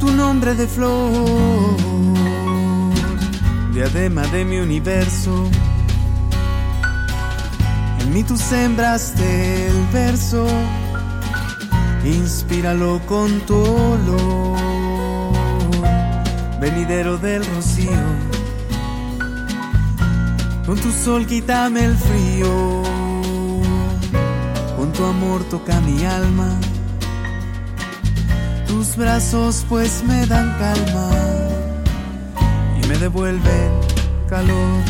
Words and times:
Tu 0.00 0.12
nombre 0.12 0.54
de 0.54 0.66
flor, 0.68 1.10
diadema 3.72 4.22
de 4.28 4.44
mi 4.44 4.58
universo. 4.58 5.50
En 8.00 8.12
mí 8.12 8.22
tú 8.22 8.36
sembraste 8.36 9.66
el 9.66 9.86
verso, 9.92 10.46
inspíralo 12.04 13.00
con 13.06 13.40
tu 13.40 13.56
olor, 13.56 14.56
venidero 16.60 17.18
del 17.18 17.44
rocío. 17.44 18.06
Con 20.64 20.76
tu 20.78 20.92
sol 20.92 21.26
quítame 21.26 21.84
el 21.84 21.96
frío, 21.96 22.82
con 24.76 24.92
tu 24.92 25.04
amor 25.04 25.42
toca 25.44 25.80
mi 25.80 26.04
alma. 26.04 26.56
Tus 28.78 28.96
brazos 28.96 29.66
pues 29.68 30.04
me 30.04 30.24
dan 30.26 30.56
calma 30.56 31.10
y 32.80 32.86
me 32.86 32.96
devuelven 32.96 33.72
calor. 34.28 34.84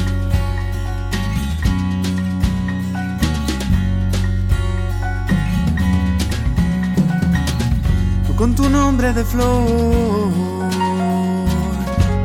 Tú 8.27 8.37
con 8.37 8.55
tu 8.55 8.69
nombre 8.69 9.15
de 9.15 9.25
flor, 9.25 9.65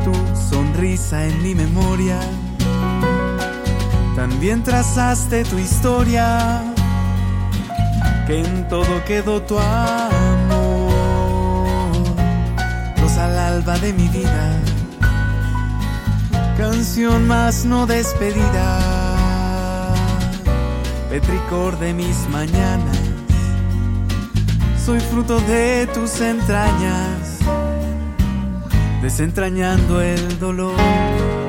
tu 0.04 0.12
sonrisa 0.50 1.24
en 1.24 1.42
mi 1.42 1.54
memoria, 1.54 2.20
también 4.14 4.62
trazaste 4.62 5.44
tu 5.44 5.58
historia, 5.58 6.62
que 8.26 8.40
en 8.40 8.68
todo 8.68 9.02
quedó 9.06 9.40
tu 9.40 9.58
amor 9.58 10.03
alba 13.54 13.78
de 13.78 13.92
mi 13.92 14.08
vida. 14.08 14.60
Canción 16.58 17.26
más 17.28 17.64
no 17.64 17.86
despedida, 17.86 19.94
petricor 21.08 21.78
de 21.78 21.94
mis 21.94 22.28
mañanas. 22.30 22.98
Soy 24.84 25.00
fruto 25.00 25.38
de 25.40 25.88
tus 25.94 26.20
entrañas, 26.20 27.38
desentrañando 29.02 30.00
el 30.00 30.38
dolor. 30.38 31.43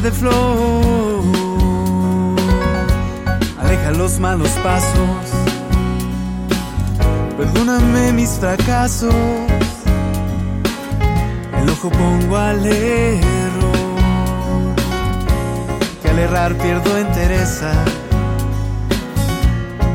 De 0.00 0.10
flor. 0.10 1.22
Aleja 3.60 3.90
los 3.90 4.18
malos 4.18 4.48
pasos. 4.62 5.26
Perdóname 7.36 8.12
mis 8.12 8.30
fracasos. 8.30 9.14
El 11.60 11.68
ojo 11.68 11.90
pongo 11.90 12.36
al 12.36 12.64
error. 12.64 13.74
Que 16.02 16.08
al 16.08 16.18
errar 16.20 16.54
pierdo 16.56 16.96
entereza. 16.96 17.72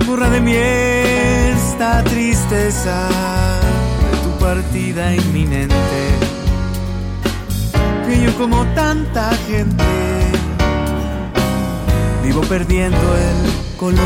Borra 0.06 0.30
de 0.30 0.42
mí 0.42 0.54
esta 0.54 2.04
tristeza 2.04 3.10
de 4.12 4.18
tu 4.18 4.38
partida 4.40 5.16
inminente 5.16 6.27
como 8.38 8.66
tanta 8.74 9.30
gente 9.48 9.84
vivo 12.24 12.42
perdiendo 12.42 12.98
el 12.98 13.78
color. 13.78 13.98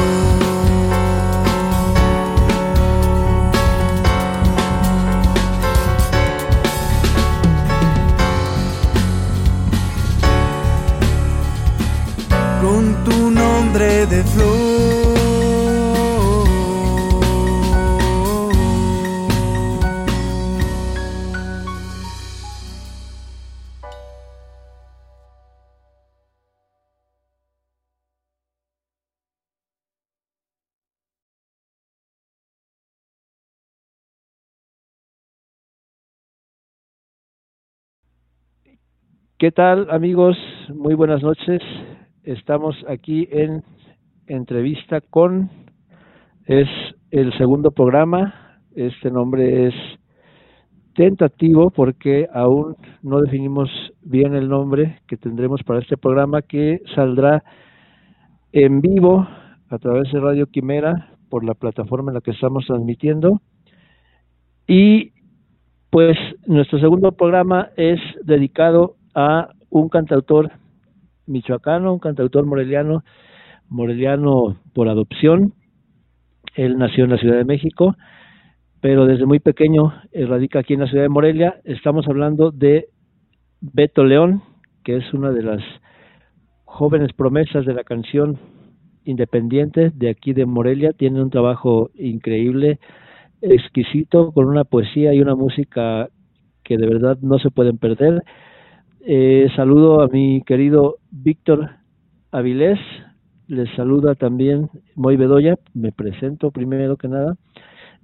Con 12.62 13.04
tu 13.04 13.32
nombre 13.32 14.06
de 14.08 14.24
flor. 14.24 15.31
¿Qué 39.42 39.52
tal 39.52 39.88
amigos? 39.90 40.38
Muy 40.72 40.94
buenas 40.94 41.24
noches. 41.24 41.64
Estamos 42.24 42.76
aquí 42.88 43.28
en 43.32 43.64
entrevista 44.28 45.02
con, 45.02 45.50
es 46.46 46.68
el 47.10 47.36
segundo 47.40 47.72
programa. 47.72 48.60
Este 48.76 49.10
nombre 49.10 49.66
es 49.66 49.74
tentativo 50.94 51.72
porque 51.72 52.28
aún 52.32 52.76
no 53.02 53.20
definimos 53.20 53.68
bien 54.04 54.36
el 54.36 54.48
nombre 54.48 55.00
que 55.08 55.18
tendremos 55.18 55.64
para 55.64 55.80
este 55.80 55.98
programa 55.98 56.44
que 56.44 56.80
saldrá 56.94 57.44
en 58.52 58.80
vivo 58.80 59.28
a 59.72 59.80
través 59.80 60.12
de 60.12 60.20
Radio 60.20 60.46
Quimera 60.46 61.18
por 61.32 61.44
la 61.44 61.56
plataforma 61.56 62.12
en 62.12 62.14
la 62.14 62.22
que 62.22 62.30
estamos 62.30 62.68
transmitiendo. 62.68 63.42
Y 64.68 65.14
pues 65.90 66.16
nuestro 66.46 66.78
segundo 66.78 67.14
programa 67.14 67.70
es 67.76 68.00
dedicado 68.24 68.98
a 69.14 69.50
un 69.70 69.90
cantautor 69.90 70.52
michoacano, 71.28 71.94
un 71.94 72.00
cantautor 72.00 72.46
moreliano, 72.46 73.04
moreliano 73.70 74.58
por 74.74 74.90
adopción. 74.90 75.54
Él 76.56 76.78
nació 76.78 77.06
en 77.06 77.12
la 77.12 77.18
Ciudad 77.18 77.38
de 77.38 77.46
México, 77.46 77.96
pero 78.82 79.06
desde 79.06 79.26
muy 79.26 79.40
pequeño 79.40 79.94
radica 80.14 80.60
aquí 80.60 80.74
en 80.74 80.82
la 80.82 80.88
ciudad 80.88 81.04
de 81.04 81.10
Morelia. 81.10 81.62
Estamos 81.64 82.08
hablando 82.08 82.52
de 82.52 82.88
Beto 83.62 84.04
León, 84.04 84.42
que 84.84 84.98
es 84.98 85.14
una 85.14 85.32
de 85.32 85.44
las 85.44 85.62
jóvenes 86.66 87.14
promesas 87.14 87.66
de 87.66 87.74
la 87.74 87.84
canción 87.84 88.40
independiente 89.06 89.92
de 89.94 90.10
aquí 90.10 90.34
de 90.34 90.46
Morelia. 90.46 90.92
Tiene 90.94 91.22
un 91.22 91.30
trabajo 91.30 91.92
increíble, 91.96 92.80
exquisito, 93.42 94.32
con 94.32 94.48
una 94.48 94.64
poesía 94.64 95.14
y 95.14 95.22
una 95.22 95.36
música 95.36 96.10
que 96.64 96.78
de 96.78 96.88
verdad 96.88 97.18
no 97.22 97.40
se 97.40 97.50
pueden 97.50 97.78
perder. 97.78 98.24
Eh, 99.04 99.50
saludo 99.56 100.02
a 100.02 100.08
mi 100.08 100.44
querido 100.44 100.98
Víctor 101.10 101.72
Avilés, 102.32 102.80
les 103.48 103.68
saluda 103.76 104.14
también 104.14 104.70
Moy 104.96 105.18
Bedoya, 105.18 105.58
me 105.74 105.92
presento 105.92 106.52
primero 106.52 106.98
que 106.98 107.08
nada, 107.08 107.36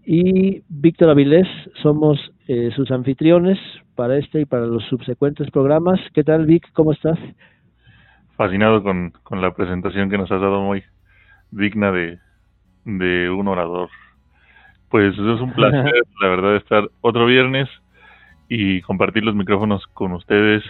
y 0.03 0.63
Víctor 0.69 1.11
Avilés, 1.11 1.47
somos 1.83 2.17
eh, 2.47 2.71
sus 2.75 2.89
anfitriones 2.89 3.59
para 3.93 4.17
este 4.17 4.41
y 4.41 4.45
para 4.45 4.65
los 4.65 4.83
subsecuentes 4.85 5.51
programas. 5.51 5.99
¿Qué 6.15 6.23
tal 6.23 6.47
Vic? 6.47 6.67
¿Cómo 6.73 6.93
estás? 6.93 7.19
Fascinado 8.35 8.81
con, 8.81 9.11
con 9.21 9.39
la 9.39 9.53
presentación 9.53 10.09
que 10.09 10.17
nos 10.17 10.31
has 10.31 10.41
dado 10.41 10.61
muy 10.61 10.81
digna 11.51 11.91
de, 11.91 12.17
de 12.85 13.29
un 13.29 13.47
orador. 13.47 13.89
Pues 14.89 15.13
es 15.13 15.41
un 15.41 15.53
placer, 15.53 15.93
la 16.21 16.27
verdad, 16.27 16.55
estar 16.55 16.89
otro 17.01 17.27
viernes 17.27 17.69
y 18.49 18.81
compartir 18.81 19.23
los 19.23 19.35
micrófonos 19.35 19.85
con 19.87 20.13
ustedes 20.13 20.63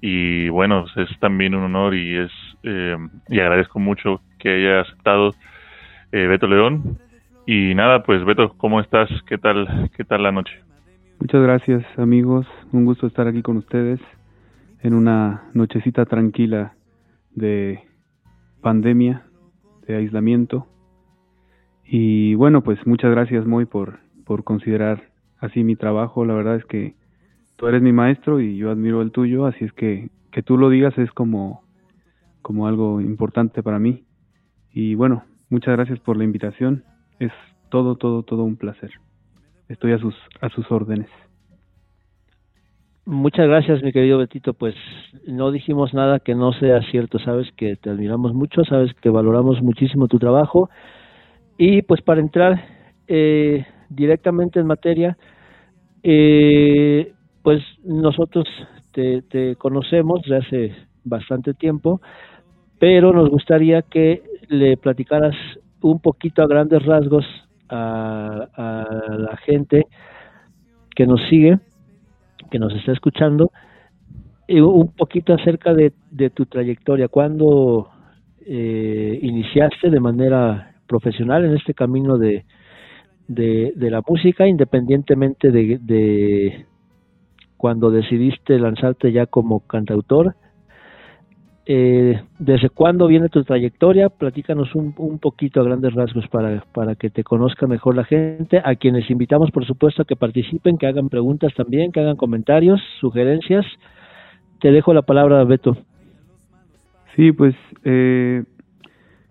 y 0.00 0.48
bueno, 0.48 0.86
pues, 0.94 1.10
es 1.10 1.20
también 1.20 1.54
un 1.54 1.64
honor 1.64 1.94
y 1.94 2.16
es 2.16 2.32
eh, 2.62 2.96
y 3.28 3.40
agradezco 3.40 3.78
mucho 3.78 4.20
que 4.38 4.54
haya 4.54 4.80
aceptado 4.80 5.34
eh, 6.12 6.26
Beto 6.26 6.46
León. 6.46 6.98
Y 7.46 7.74
nada 7.74 8.02
pues 8.02 8.24
Beto 8.24 8.54
cómo 8.56 8.80
estás 8.80 9.08
qué 9.26 9.38
tal 9.38 9.90
qué 9.96 10.04
tal 10.04 10.22
la 10.22 10.30
noche 10.30 10.52
muchas 11.20 11.42
gracias 11.42 11.84
amigos. 11.98 12.46
Un 12.72 12.84
gusto 12.84 13.06
estar 13.06 13.26
aquí 13.26 13.42
con 13.42 13.56
ustedes 13.58 14.00
en 14.82 14.94
una 14.94 15.44
nochecita 15.52 16.06
tranquila 16.06 16.74
de 17.34 17.80
pandemia 18.62 19.26
de 19.86 19.96
aislamiento. 19.96 20.66
Y 21.84 22.34
bueno 22.34 22.62
pues 22.62 22.78
muchas 22.86 23.10
gracias 23.10 23.46
muy 23.46 23.66
por 23.66 23.98
por 24.24 24.44
considerar 24.44 25.02
así 25.38 25.64
mi 25.64 25.76
trabajo. 25.76 26.24
La 26.24 26.34
verdad 26.34 26.56
es 26.56 26.64
que 26.64 26.94
tú 27.60 27.68
eres 27.68 27.82
mi 27.82 27.92
maestro 27.92 28.40
y 28.40 28.56
yo 28.56 28.70
admiro 28.70 29.02
el 29.02 29.12
tuyo, 29.12 29.44
así 29.44 29.66
es 29.66 29.72
que 29.74 30.08
que 30.30 30.42
tú 30.42 30.56
lo 30.56 30.70
digas 30.70 30.96
es 30.98 31.10
como, 31.10 31.62
como 32.42 32.66
algo 32.66 33.00
importante 33.00 33.62
para 33.62 33.78
mí. 33.78 34.04
Y 34.72 34.94
bueno, 34.94 35.24
muchas 35.50 35.76
gracias 35.76 35.98
por 36.00 36.16
la 36.16 36.24
invitación. 36.24 36.84
Es 37.18 37.32
todo, 37.68 37.96
todo, 37.96 38.22
todo 38.22 38.44
un 38.44 38.56
placer. 38.56 38.90
estoy 39.68 39.92
a 39.92 39.98
sus, 39.98 40.14
a 40.40 40.48
sus 40.48 40.70
órdenes. 40.70 41.08
Muchas 43.04 43.46
gracias, 43.48 43.82
mi 43.82 43.92
querido 43.92 44.18
Betito. 44.18 44.54
Pues 44.54 44.74
no 45.26 45.50
dijimos 45.50 45.92
nada 45.94 46.20
que 46.20 46.34
no 46.34 46.52
sea 46.52 46.80
cierto. 46.90 47.18
Sabes 47.18 47.50
que 47.56 47.76
te 47.76 47.90
admiramos 47.90 48.32
mucho, 48.32 48.64
sabes 48.64 48.94
que 48.94 49.10
valoramos 49.10 49.60
muchísimo 49.62 50.06
tu 50.06 50.18
trabajo. 50.18 50.70
Y 51.58 51.82
pues 51.82 52.00
para 52.02 52.20
entrar 52.20 52.64
eh, 53.08 53.66
directamente 53.88 54.60
en 54.60 54.66
materia, 54.66 55.18
eh, 56.02 57.12
pues 57.42 57.62
nosotros 57.84 58.46
te, 58.92 59.22
te 59.22 59.56
conocemos 59.56 60.22
desde 60.22 60.36
hace 60.36 60.74
bastante 61.04 61.54
tiempo, 61.54 62.00
pero 62.78 63.12
nos 63.12 63.28
gustaría 63.30 63.82
que 63.82 64.22
le 64.48 64.76
platicaras 64.76 65.36
un 65.80 66.00
poquito 66.00 66.42
a 66.42 66.46
grandes 66.46 66.84
rasgos 66.84 67.24
a, 67.68 68.48
a 68.54 69.16
la 69.16 69.36
gente 69.38 69.86
que 70.94 71.06
nos 71.06 71.20
sigue 71.28 71.58
que 72.50 72.58
nos 72.58 72.74
está 72.74 72.92
escuchando 72.92 73.50
un 74.58 74.92
poquito 74.92 75.32
acerca 75.32 75.72
de, 75.74 75.92
tu 76.30 76.46
trayectoria. 76.46 77.08
¿Cuándo 77.08 77.88
eh, 78.44 79.18
iniciaste 79.22 79.90
de 79.90 80.00
manera 80.00 80.74
profesional 80.88 81.44
en 81.44 81.56
este 81.56 81.72
camino 81.72 82.18
de, 82.18 82.44
de, 83.28 83.72
la 83.90 84.02
música, 84.06 84.48
independientemente 84.48 85.52
de, 85.52 85.78
de, 85.80 86.66
cuando 87.60 87.90
decidiste 87.90 88.58
lanzarte 88.58 89.12
ya 89.12 89.26
como 89.26 89.60
cantautor? 89.60 90.34
Eh, 91.66 92.18
¿Desde 92.38 92.70
cuándo 92.70 93.06
viene 93.06 93.28
tu 93.28 93.44
trayectoria? 93.44 94.08
Platícanos 94.08 94.74
un, 94.74 94.94
un 94.96 95.18
poquito 95.18 95.60
a 95.60 95.64
grandes 95.64 95.92
rasgos 95.92 96.26
para, 96.28 96.64
para 96.72 96.94
que 96.94 97.10
te 97.10 97.22
conozca 97.22 97.66
mejor 97.66 97.96
la 97.96 98.04
gente. 98.04 98.62
A 98.64 98.76
quienes 98.76 99.10
invitamos, 99.10 99.50
por 99.50 99.66
supuesto, 99.66 100.00
a 100.00 100.04
que 100.06 100.16
participen, 100.16 100.78
que 100.78 100.86
hagan 100.86 101.10
preguntas 101.10 101.52
también, 101.54 101.92
que 101.92 102.00
hagan 102.00 102.16
comentarios, 102.16 102.80
sugerencias. 102.98 103.66
Te 104.60 104.72
dejo 104.72 104.94
la 104.94 105.02
palabra, 105.02 105.44
Beto. 105.44 105.76
Sí, 107.14 107.30
pues 107.32 107.54
eh, 107.84 108.42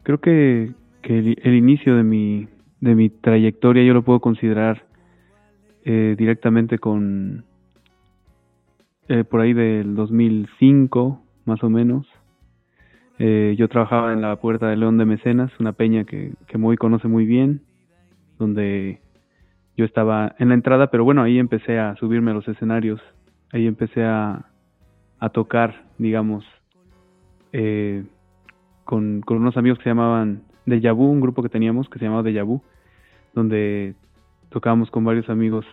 creo 0.03 0.19
que, 0.19 0.71
que 1.01 1.17
el, 1.17 1.55
inicio 1.55 1.95
de 1.95 2.03
mi, 2.03 2.47
de 2.79 2.93
mi 2.93 3.09
trayectoria 3.09 3.83
yo 3.83 3.95
lo 3.95 4.03
puedo 4.03 4.19
considerar 4.19 4.83
eh, 5.83 6.13
directamente 6.15 6.77
con 6.77 7.48
eh, 9.09 9.23
por 9.23 9.41
ahí 9.41 9.53
del 9.53 9.95
2005 9.95 11.21
más 11.45 11.63
o 11.63 11.69
menos. 11.69 12.07
Eh, 13.17 13.55
yo 13.57 13.67
trabajaba 13.67 14.13
en 14.13 14.21
la 14.21 14.35
Puerta 14.37 14.69
de 14.69 14.77
León 14.77 14.97
de 14.97 15.05
Mecenas, 15.05 15.51
una 15.59 15.73
peña 15.73 16.05
que, 16.05 16.33
que 16.47 16.57
Moy 16.57 16.77
conoce 16.77 17.07
muy 17.07 17.25
bien, 17.25 17.61
donde 18.37 19.01
yo 19.75 19.83
estaba 19.83 20.35
en 20.39 20.49
la 20.49 20.53
entrada, 20.53 20.91
pero 20.91 21.03
bueno, 21.03 21.23
ahí 21.23 21.39
empecé 21.39 21.79
a 21.79 21.95
subirme 21.95 22.31
a 22.31 22.35
los 22.35 22.47
escenarios, 22.47 23.01
ahí 23.51 23.65
empecé 23.65 24.03
a, 24.03 24.45
a 25.19 25.29
tocar, 25.29 25.85
digamos, 25.97 26.45
eh, 27.51 28.05
con, 28.85 29.21
con, 29.21 29.37
unos 29.37 29.57
amigos 29.57 29.79
que 29.79 29.85
se 29.85 29.89
llamaban 29.89 30.43
Deja 30.65 30.91
Vu, 30.91 31.09
un 31.09 31.19
grupo 31.19 31.41
que 31.41 31.49
teníamos 31.49 31.89
que 31.89 31.97
se 31.99 32.05
llamaba 32.05 32.23
Deja 32.23 32.43
Vu, 32.43 32.61
donde 33.33 33.95
tocábamos 34.49 34.91
con 34.91 35.03
varios 35.03 35.29
amigos 35.29 35.65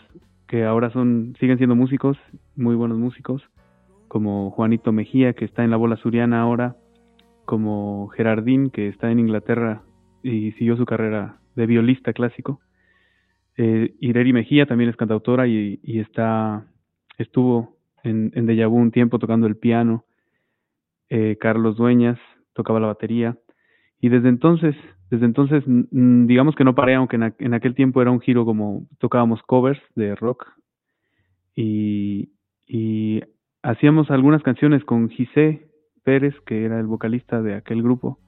que 0.46 0.64
ahora 0.64 0.90
son 0.90 1.34
siguen 1.40 1.58
siendo 1.58 1.76
músicos, 1.76 2.16
muy 2.54 2.74
buenos 2.74 2.98
músicos, 2.98 3.42
como 4.08 4.50
Juanito 4.50 4.92
Mejía, 4.92 5.32
que 5.32 5.44
está 5.44 5.64
en 5.64 5.70
la 5.70 5.76
bola 5.76 5.96
suriana 5.96 6.40
ahora, 6.40 6.76
como 7.44 8.08
Gerardín, 8.08 8.70
que 8.70 8.88
está 8.88 9.10
en 9.10 9.18
Inglaterra 9.18 9.82
y 10.22 10.52
siguió 10.52 10.76
su 10.76 10.84
carrera 10.84 11.38
de 11.54 11.66
violista 11.66 12.12
clásico. 12.12 12.60
Eh, 13.56 13.94
Ireri 14.00 14.32
Mejía 14.32 14.66
también 14.66 14.90
es 14.90 14.96
cantautora 14.96 15.46
y, 15.46 15.80
está 15.84 16.66
estuvo 17.18 17.76
en, 18.02 18.30
en 18.34 18.46
Deja 18.46 18.68
un 18.68 18.90
tiempo 18.90 19.18
tocando 19.18 19.46
el 19.46 19.56
piano. 19.56 20.04
Eh, 21.08 21.36
Carlos 21.40 21.76
Dueñas 21.76 22.18
tocaba 22.52 22.80
la 22.80 22.88
batería. 22.88 23.38
Y 24.00 24.08
desde 24.08 24.28
entonces, 24.28 24.74
desde 25.10 25.24
entonces, 25.24 25.64
digamos 25.66 26.54
que 26.54 26.64
no 26.64 26.74
paré, 26.74 26.94
aunque 26.94 27.16
en, 27.16 27.54
aquel 27.54 27.74
tiempo 27.74 28.02
era 28.02 28.10
un 28.10 28.20
giro 28.20 28.44
como 28.44 28.86
tocábamos 28.98 29.42
covers 29.42 29.80
de 29.94 30.14
rock 30.14 30.46
y, 31.54 32.30
y 32.66 33.22
hacíamos 33.62 34.10
algunas 34.10 34.42
canciones 34.42 34.84
con 34.84 35.08
Gisé, 35.08 35.68
Pérez, 36.04 36.34
que 36.46 36.64
era 36.64 36.78
el 36.78 36.86
vocalista 36.86 37.42
de 37.42 37.54
aquel 37.54 37.82
grupo, 37.82 38.18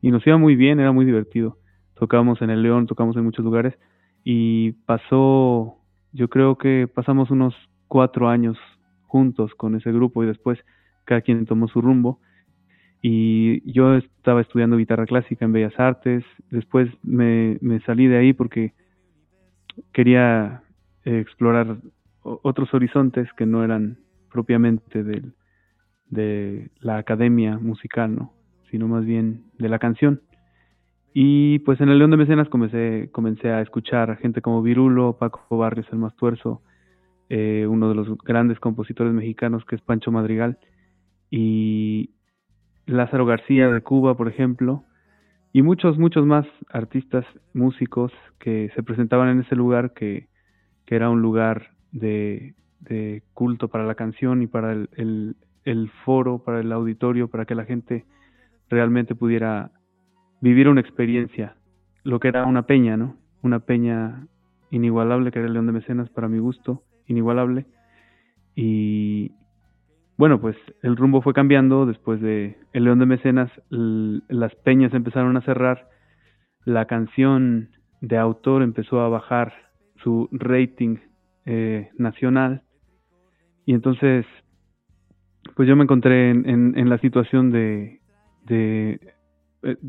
y 0.00 0.10
nos 0.10 0.24
iba 0.26 0.36
muy 0.36 0.54
bien, 0.54 0.78
era 0.78 0.92
muy 0.92 1.04
divertido. 1.04 1.58
Tocábamos 1.94 2.40
en 2.42 2.50
el 2.50 2.62
León, 2.62 2.86
tocamos 2.86 3.16
en 3.16 3.24
muchos 3.24 3.44
lugares, 3.44 3.74
y 4.22 4.72
pasó, 4.86 5.78
yo 6.12 6.28
creo 6.28 6.58
que 6.58 6.88
pasamos 6.92 7.30
unos 7.30 7.54
cuatro 7.88 8.28
años 8.28 8.56
juntos 9.02 9.52
con 9.54 9.74
ese 9.74 9.90
grupo 9.90 10.22
y 10.22 10.26
después 10.26 10.58
cada 11.04 11.22
quien 11.22 11.46
tomó 11.46 11.66
su 11.66 11.80
rumbo. 11.80 12.20
Y 13.00 13.70
yo 13.70 13.94
estaba 13.94 14.40
estudiando 14.40 14.76
guitarra 14.76 15.06
clásica 15.06 15.44
en 15.44 15.52
Bellas 15.52 15.78
Artes, 15.78 16.24
después 16.50 16.90
me, 17.02 17.58
me 17.60 17.80
salí 17.80 18.06
de 18.06 18.18
ahí 18.18 18.32
porque 18.32 18.72
quería 19.92 20.62
explorar 21.04 21.78
otros 22.22 22.74
horizontes 22.74 23.28
que 23.34 23.46
no 23.46 23.64
eran 23.64 23.98
propiamente 24.30 25.02
del, 25.02 25.32
de 26.10 26.70
la 26.80 26.98
academia 26.98 27.58
musical, 27.58 28.14
¿no? 28.14 28.32
Sino 28.70 28.88
más 28.88 29.04
bien 29.04 29.44
de 29.58 29.68
la 29.68 29.78
canción. 29.78 30.20
Y 31.14 31.60
pues 31.60 31.80
en 31.80 31.88
el 31.88 31.98
León 31.98 32.10
de 32.10 32.16
Mecenas 32.16 32.48
comencé, 32.48 33.08
comencé 33.12 33.50
a 33.50 33.62
escuchar 33.62 34.10
a 34.10 34.16
gente 34.16 34.42
como 34.42 34.62
Virulo, 34.62 35.16
Paco 35.18 35.56
Barrios, 35.56 35.86
el 35.90 35.98
más 35.98 36.14
tuerzo, 36.16 36.62
eh, 37.28 37.66
uno 37.68 37.88
de 37.88 37.94
los 37.94 38.18
grandes 38.18 38.60
compositores 38.60 39.12
mexicanos 39.12 39.64
que 39.64 39.76
es 39.76 39.82
Pancho 39.82 40.12
Madrigal, 40.12 40.58
y 41.30 42.10
Lázaro 42.88 43.26
García 43.26 43.68
de 43.68 43.80
Cuba, 43.82 44.16
por 44.16 44.28
ejemplo, 44.28 44.84
y 45.52 45.62
muchos, 45.62 45.98
muchos 45.98 46.26
más 46.26 46.46
artistas, 46.70 47.24
músicos 47.54 48.12
que 48.38 48.70
se 48.74 48.82
presentaban 48.82 49.28
en 49.28 49.40
ese 49.40 49.54
lugar 49.54 49.92
que, 49.92 50.28
era 50.90 51.10
un 51.10 51.20
lugar 51.20 51.72
de, 51.92 52.54
de 52.80 53.22
culto 53.34 53.68
para 53.68 53.84
la 53.84 53.94
canción 53.94 54.40
y 54.40 54.46
para 54.46 54.72
el, 54.72 55.36
el 55.64 55.90
foro, 56.02 56.42
para 56.42 56.60
el 56.60 56.72
auditorio, 56.72 57.28
para 57.28 57.44
que 57.44 57.54
la 57.54 57.66
gente 57.66 58.06
realmente 58.70 59.14
pudiera 59.14 59.70
vivir 60.40 60.66
una 60.66 60.80
experiencia, 60.80 61.56
lo 62.04 62.20
que 62.20 62.28
era 62.28 62.46
una 62.46 62.62
peña, 62.62 62.96
¿no? 62.96 63.16
Una 63.42 63.60
peña 63.60 64.26
inigualable, 64.70 65.30
que 65.30 65.40
era 65.40 65.48
el 65.48 65.52
León 65.52 65.66
de 65.66 65.72
Mecenas 65.72 66.08
para 66.08 66.28
mi 66.28 66.38
gusto, 66.38 66.82
inigualable. 67.06 67.66
Y 68.54 69.32
bueno, 70.18 70.40
pues 70.40 70.56
el 70.82 70.96
rumbo 70.96 71.22
fue 71.22 71.32
cambiando 71.32 71.86
después 71.86 72.20
de 72.20 72.58
el 72.74 72.84
León 72.84 72.98
de 72.98 73.06
Mecenas, 73.06 73.50
las 73.70 74.54
peñas 74.56 74.92
empezaron 74.92 75.36
a 75.36 75.42
cerrar, 75.42 75.88
la 76.64 76.84
canción 76.84 77.70
de 78.00 78.18
autor 78.18 78.62
empezó 78.62 79.00
a 79.00 79.08
bajar 79.08 79.54
su 80.02 80.28
rating 80.32 80.98
eh, 81.46 81.88
nacional. 81.96 82.62
Y 83.64 83.74
entonces 83.74 84.26
pues 85.54 85.68
yo 85.68 85.76
me 85.76 85.84
encontré 85.84 86.30
en, 86.30 86.88
la 86.88 86.98
situación 86.98 87.50
de, 87.50 88.00
eh, 88.48 88.98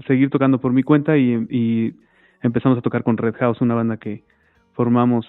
seguir 0.07 0.29
tocando 0.29 0.59
por 0.59 0.73
mi 0.73 0.83
cuenta 0.83 1.17
y, 1.17 1.95
empezamos 2.41 2.77
a 2.77 2.81
tocar 2.81 3.03
con 3.03 3.17
Red 3.17 3.35
House, 3.35 3.61
una 3.61 3.75
banda 3.75 3.97
que 3.97 4.23
formamos 4.73 5.27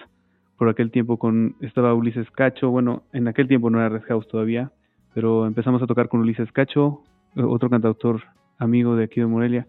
por 0.57 0.69
aquel 0.69 0.91
tiempo 0.91 1.19
con, 1.19 1.57
estaba 1.59 1.93
Ulises 1.93 2.31
Cacho, 2.31 2.69
bueno, 2.69 3.03
en 3.11 3.27
aquel 3.27 3.47
tiempo 3.47 3.69
no 3.69 3.79
era 3.79 3.89
Red 3.89 4.03
House 4.07 4.27
todavía, 4.29 4.71
pero 5.13 5.45
empezamos 5.45 5.81
a 5.81 5.87
tocar 5.87 6.07
con 6.07 6.21
Ulises 6.21 6.51
Cacho, 6.51 7.01
otro 7.35 7.69
cantautor 7.69 8.21
amigo 8.57 8.95
de 8.95 9.05
aquí 9.05 9.19
de 9.19 9.25
Morelia, 9.25 9.67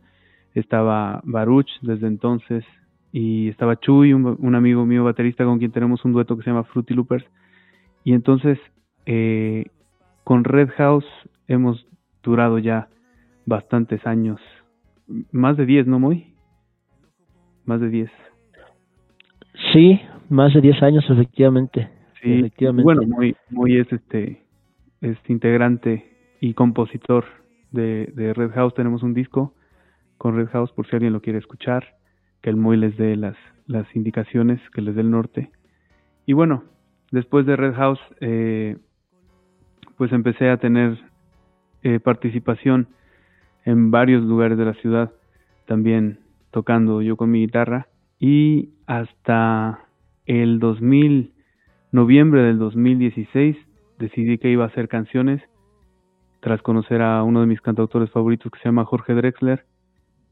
estaba 0.55 1.21
Baruch 1.25 1.71
desde 1.83 2.07
entonces, 2.07 2.65
y 3.13 3.49
estaba 3.49 3.77
Chuy, 3.77 4.13
un, 4.13 4.37
un, 4.39 4.55
amigo 4.55 4.87
mío 4.87 5.05
baterista 5.05 5.45
con 5.45 5.59
quien 5.59 5.73
tenemos 5.73 6.05
un 6.05 6.13
dueto 6.13 6.37
que 6.37 6.45
se 6.45 6.51
llama 6.51 6.65
Fruity 6.65 6.95
Loopers, 6.95 7.25
y 8.05 8.15
entonces 8.15 8.59
eh, 9.07 9.67
con 10.25 10.45
Red 10.45 10.71
House 10.77 11.07
hemos 11.49 11.87
durado 12.23 12.59
ya 12.59 12.89
bastantes 13.47 14.07
años. 14.07 14.41
Más 15.31 15.57
de 15.57 15.67
10, 15.67 15.87
¿no, 15.87 15.99
Muy? 15.99 16.35
Más 17.65 17.81
de 17.81 17.89
10. 17.89 18.11
Sí, 19.73 20.01
más 20.29 20.55
de 20.55 20.61
10 20.61 20.83
años, 20.83 21.05
efectivamente. 21.09 21.89
Sí, 22.23 22.41
efectivamente. 22.41 22.85
bueno, 22.85 23.03
muy, 23.03 23.37
muy 23.51 23.79
es 23.79 23.93
este, 23.93 24.42
es 25.03 25.19
integrante 25.29 26.07
y 26.41 26.55
compositor 26.55 27.25
de, 27.73 28.33
Red 28.35 28.53
House. 28.53 28.75
Tenemos 28.75 29.03
un 29.03 29.13
disco 29.13 29.55
con 30.17 30.37
Red 30.37 30.49
House 30.49 30.73
por 30.73 30.87
si 30.87 30.97
alguien 30.97 31.13
lo 31.13 31.21
quiere 31.21 31.39
escuchar, 31.39 31.97
que 32.41 32.51
el 32.51 32.57
Muy 32.57 32.77
les 32.77 32.97
dé 32.97 33.17
las, 33.17 33.37
las 33.67 33.85
indicaciones, 33.95 34.61
que 34.71 34.81
les 34.81 34.95
dé 34.95 35.03
el 35.03 35.11
norte. 35.11 35.51
Y 36.25 36.33
bueno, 36.33 36.65
después 37.11 37.45
de 37.47 37.57
Red 37.57 37.75
House, 37.75 38.01
eh, 38.21 38.77
pues 39.97 40.13
empecé 40.13 40.49
a 40.49 40.57
tener 40.59 40.99
eh, 41.83 41.99
participación 41.99 42.89
en 43.65 43.91
varios 43.91 44.23
lugares 44.23 44.57
de 44.57 44.65
la 44.65 44.75
ciudad, 44.75 45.13
también 45.67 46.21
tocando 46.53 47.03
yo 47.03 47.17
con 47.17 47.31
mi 47.31 47.41
guitarra 47.41 47.89
y 48.21 48.71
hasta 48.87 49.81
el 50.27 50.61
2000, 50.61 51.33
noviembre 51.91 52.43
del 52.43 52.59
2016, 52.59 53.57
decidí 54.03 54.37
que 54.37 54.51
iba 54.51 54.65
a 54.65 54.67
hacer 54.67 54.89
canciones 54.89 55.41
tras 56.41 56.61
conocer 56.61 57.01
a 57.01 57.23
uno 57.23 57.41
de 57.41 57.47
mis 57.47 57.61
cantautores 57.61 58.11
favoritos 58.11 58.51
que 58.53 58.59
se 58.59 58.67
llama 58.67 58.85
Jorge 58.85 59.15
Drexler, 59.15 59.65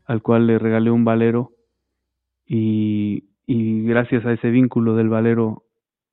al 0.04 0.20
cual 0.22 0.46
le 0.46 0.58
regalé 0.58 0.90
un 0.90 1.04
valero 1.04 1.52
y, 2.44 3.24
y 3.46 3.84
gracias 3.84 4.26
a 4.26 4.32
ese 4.32 4.50
vínculo 4.50 4.96
del 4.96 5.08
valero 5.08 5.62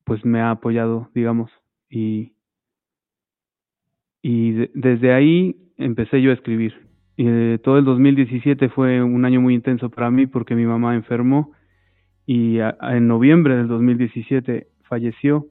pues 0.04 0.24
me 0.24 0.40
ha 0.40 0.50
apoyado, 0.50 1.10
digamos, 1.14 1.50
y, 1.90 2.32
y 4.22 4.52
desde 4.72 5.12
ahí 5.12 5.56
empecé 5.76 6.22
yo 6.22 6.30
a 6.30 6.34
escribir. 6.34 6.74
Y 7.16 7.26
eh, 7.26 7.58
todo 7.62 7.78
el 7.78 7.84
2017 7.84 8.68
fue 8.70 9.02
un 9.02 9.24
año 9.24 9.40
muy 9.40 9.54
intenso 9.54 9.90
para 9.90 10.10
mí 10.10 10.26
porque 10.26 10.54
mi 10.54 10.64
mamá 10.64 10.94
enfermó 10.94 11.52
y 12.24 12.58
en 12.58 13.08
noviembre 13.08 13.56
del 13.56 13.68
2017 13.68 14.68
falleció. 14.82 15.48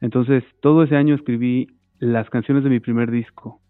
Entonces, 0.00 0.44
todo 0.60 0.82
ese 0.82 0.96
año 0.96 1.14
escribí 1.14 1.68
las 1.98 2.30
canciones 2.30 2.64
de 2.64 2.70
mi 2.70 2.80
primer 2.80 3.10
disco, 3.10 3.60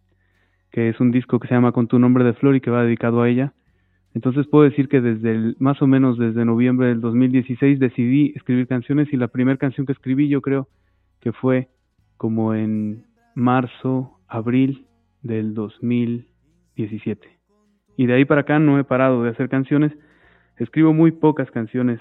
que 0.71 0.89
es 0.89 1.01
un 1.01 1.11
disco 1.11 1.39
que 1.39 1.49
se 1.49 1.55
llama 1.55 1.73
Con 1.73 1.89
tu 1.89 1.99
nombre 1.99 2.25
de 2.25 2.35
flor 2.35 2.57
y 2.57 2.61
que 2.61 2.71
va 2.71 2.85
dedicado 2.85 3.23
a 3.23 3.29
ella. 3.29 3.55
Entonces 4.15 4.47
puedo 4.47 4.65
decir 4.65 4.89
que 4.89 5.01
desde 5.01 5.55
más 5.59 5.81
o 5.83 5.87
menos 5.87 6.19
desde 6.19 6.45
noviembre 6.45 6.89
del 6.89 7.01
2016 7.01 7.79
decidí 7.79 8.33
escribir 8.35 8.67
canciones 8.67 9.13
y 9.13 9.17
la 9.17 9.29
primera 9.29 9.59
canción 9.59 9.87
que 9.87 9.93
escribí 9.93 10.29
yo 10.29 10.41
creo 10.41 10.69
que 11.21 11.33
fue 11.33 11.69
como 12.17 12.55
en 12.55 13.07
marzo, 13.35 14.19
abril 14.27 14.87
del 15.23 15.55
2017. 15.55 17.29
Y 17.97 18.07
de 18.07 18.15
ahí 18.15 18.25
para 18.25 18.43
acá 18.43 18.59
no 18.59 18.79
he 18.79 18.85
parado 18.85 19.23
de 19.23 19.31
hacer 19.31 19.49
canciones. 19.49 19.93
Escribo 20.57 20.93
muy 20.93 21.13
pocas 21.13 21.51
canciones 21.51 22.01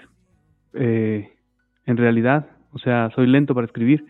eh, 0.74 1.32
en 1.86 1.96
realidad, 1.96 2.50
o 2.72 2.78
sea, 2.78 3.10
soy 3.14 3.26
lento 3.26 3.54
para 3.54 3.66
escribir, 3.66 4.04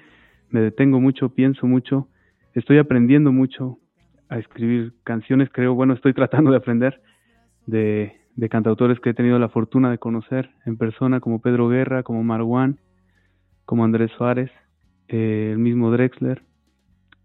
me 0.51 0.61
detengo 0.61 1.01
mucho, 1.01 1.31
pienso 1.31 1.67
mucho, 1.67 2.09
estoy 2.55 2.79
aprendiendo 2.79 3.33
mucho 3.33 3.79
a 4.29 4.39
escribir 4.39 4.95
canciones, 5.05 5.49
creo, 5.53 5.75
bueno, 5.75 5.95
estoy 5.95 6.13
tratando 6.15 6.51
de 6.51 6.57
aprender 6.57 7.01
de, 7.67 8.17
de 8.37 8.49
cantautores 8.49 9.01
que 9.01 9.11
he 9.11 9.15
tenido 9.15 9.39
la 9.39 9.49
fortuna 9.49 9.91
de 9.91 9.99
conocer 9.99 10.51
en 10.65 10.77
persona, 10.77 11.21
como 11.21 11.41
Pedro 11.41 11.69
Guerra, 11.69 12.03
como 12.03 12.23
Marwan, 12.23 12.79
como 13.65 13.85
Andrés 13.85 14.11
Suárez, 14.17 14.51
eh, 15.09 15.51
el 15.53 15.59
mismo 15.59 15.91
Drexler, 15.91 16.43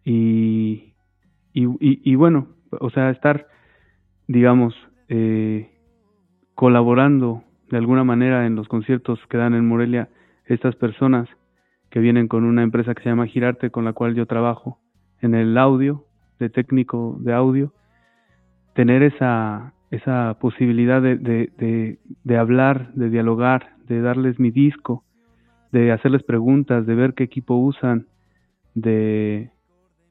y, 0.03 0.93
y, 1.53 1.67
y, 1.79 2.15
bueno, 2.15 2.47
o 2.79 2.89
sea, 2.89 3.09
estar, 3.09 3.47
digamos, 4.27 4.75
eh, 5.07 5.69
colaborando 6.55 7.43
de 7.69 7.77
alguna 7.77 8.03
manera 8.03 8.45
en 8.45 8.55
los 8.55 8.67
conciertos 8.67 9.19
que 9.29 9.37
dan 9.37 9.53
en 9.53 9.67
Morelia 9.67 10.09
estas 10.45 10.75
personas 10.75 11.29
que 11.93 11.99
vienen 11.99 12.27
con 12.27 12.43
una 12.43 12.63
empresa 12.63 12.95
que 12.95 13.03
se 13.03 13.09
llama 13.09 13.27
Girarte, 13.27 13.69
con 13.69 13.85
la 13.85 13.93
cual 13.93 14.15
yo 14.15 14.25
trabajo 14.25 14.79
en 15.21 15.35
el 15.35 15.55
audio, 15.59 16.05
de 16.39 16.49
técnico 16.49 17.17
de 17.19 17.33
audio, 17.33 17.71
tener 18.73 19.03
esa, 19.03 19.73
esa 19.91 20.35
posibilidad 20.41 21.03
de, 21.03 21.17
de, 21.17 21.99
de, 22.23 22.37
hablar, 22.39 22.91
de 22.95 23.11
dialogar, 23.11 23.75
de 23.87 24.01
darles 24.01 24.39
mi 24.39 24.49
disco, 24.49 25.03
de 25.71 25.91
hacerles 25.91 26.23
preguntas, 26.23 26.87
de 26.87 26.95
ver 26.95 27.13
qué 27.13 27.25
equipo 27.25 27.57
usan, 27.57 28.07
de, 28.73 29.51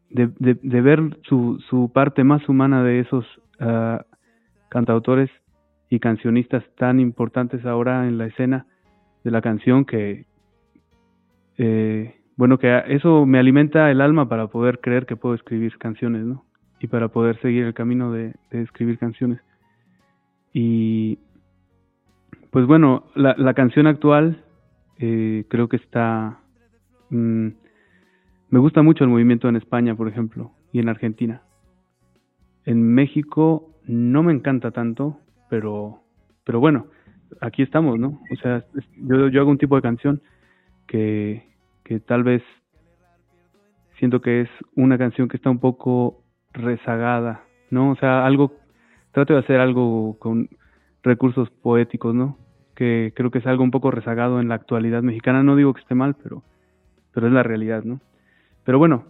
de, 0.08 0.80
ver 0.82 1.18
su, 1.24 1.58
su 1.68 1.90
parte 1.92 2.22
más 2.22 2.48
humana 2.48 2.84
de 2.84 3.00
esos 3.00 3.26
uh, 3.60 3.98
cantautores 4.68 5.30
y 5.90 5.98
cancionistas 5.98 6.62
tan 6.76 7.00
importantes 7.00 7.66
ahora 7.66 8.06
en 8.06 8.18
la 8.18 8.26
escena 8.26 8.66
de 9.24 9.32
la 9.32 9.42
canción 9.42 9.84
que, 9.84 10.26
eh, 11.58 12.14
bueno, 12.36 12.58
que 12.58 12.82
eso 12.88 13.26
me 13.26 13.38
alimenta 13.38 13.90
el 13.90 14.00
alma 14.00 14.28
para 14.28 14.46
poder 14.48 14.80
creer 14.80 15.06
que 15.06 15.16
puedo 15.16 15.34
escribir 15.34 15.76
canciones, 15.78 16.24
¿no? 16.24 16.44
Y 16.80 16.88
para 16.88 17.08
poder 17.08 17.40
seguir 17.40 17.64
el 17.64 17.74
camino 17.74 18.12
de, 18.12 18.34
escribir 18.50 18.98
canciones. 18.98 19.40
Y, 20.52 21.18
pues 22.50 22.66
bueno, 22.66 23.04
la, 23.14 23.54
canción 23.54 23.86
actual 23.86 24.42
eh, 24.98 25.44
creo 25.48 25.68
que 25.68 25.76
está... 25.76 26.40
Mm, 27.10 27.48
me 28.50 28.58
gusta 28.58 28.82
mucho 28.82 29.04
el 29.04 29.10
movimiento 29.10 29.48
en 29.48 29.56
España, 29.56 29.94
por 29.94 30.08
ejemplo, 30.08 30.52
y 30.72 30.80
en 30.80 30.88
Argentina. 30.88 31.42
En 32.64 32.82
México 32.82 33.70
no 33.86 34.22
me 34.22 34.32
encanta 34.32 34.72
tanto, 34.72 35.18
pero, 35.48 36.00
pero 36.44 36.60
bueno, 36.60 36.86
aquí 37.40 37.62
estamos, 37.62 37.98
¿no? 37.98 38.20
O 38.30 38.36
sea, 38.42 38.64
yo, 38.96 39.28
yo 39.28 39.40
hago 39.40 39.50
un 39.50 39.58
tipo 39.58 39.76
de 39.76 39.82
canción 39.82 40.20
que, 40.92 42.00
tal 42.06 42.22
vez 42.22 42.42
siento 43.98 44.20
que 44.20 44.42
es 44.42 44.48
una 44.74 44.98
canción 44.98 45.28
que 45.28 45.36
está 45.36 45.50
un 45.50 45.58
poco 45.58 46.22
rezagada, 46.52 47.44
¿no? 47.70 47.90
O 47.90 47.96
sea, 47.96 48.26
algo, 48.26 48.52
trato 49.12 49.32
de 49.32 49.40
hacer 49.40 49.60
algo 49.60 50.18
con 50.18 50.48
recursos 51.02 51.50
poéticos, 51.50 52.14
¿no? 52.14 52.36
Que 52.74 53.12
creo 53.14 53.30
que 53.30 53.38
es 53.38 53.46
algo 53.46 53.64
un 53.64 53.70
poco 53.70 53.90
rezagado 53.90 54.40
en 54.40 54.48
la 54.48 54.54
actualidad 54.54 55.02
mexicana. 55.02 55.42
No 55.42 55.56
digo 55.56 55.72
que 55.72 55.80
esté 55.80 55.94
mal, 55.94 56.14
pero, 56.22 56.42
pero 57.12 57.26
es 57.26 57.32
la 57.32 57.42
realidad, 57.42 57.84
¿no? 57.84 58.00
Pero 58.64 58.78
bueno, 58.78 59.04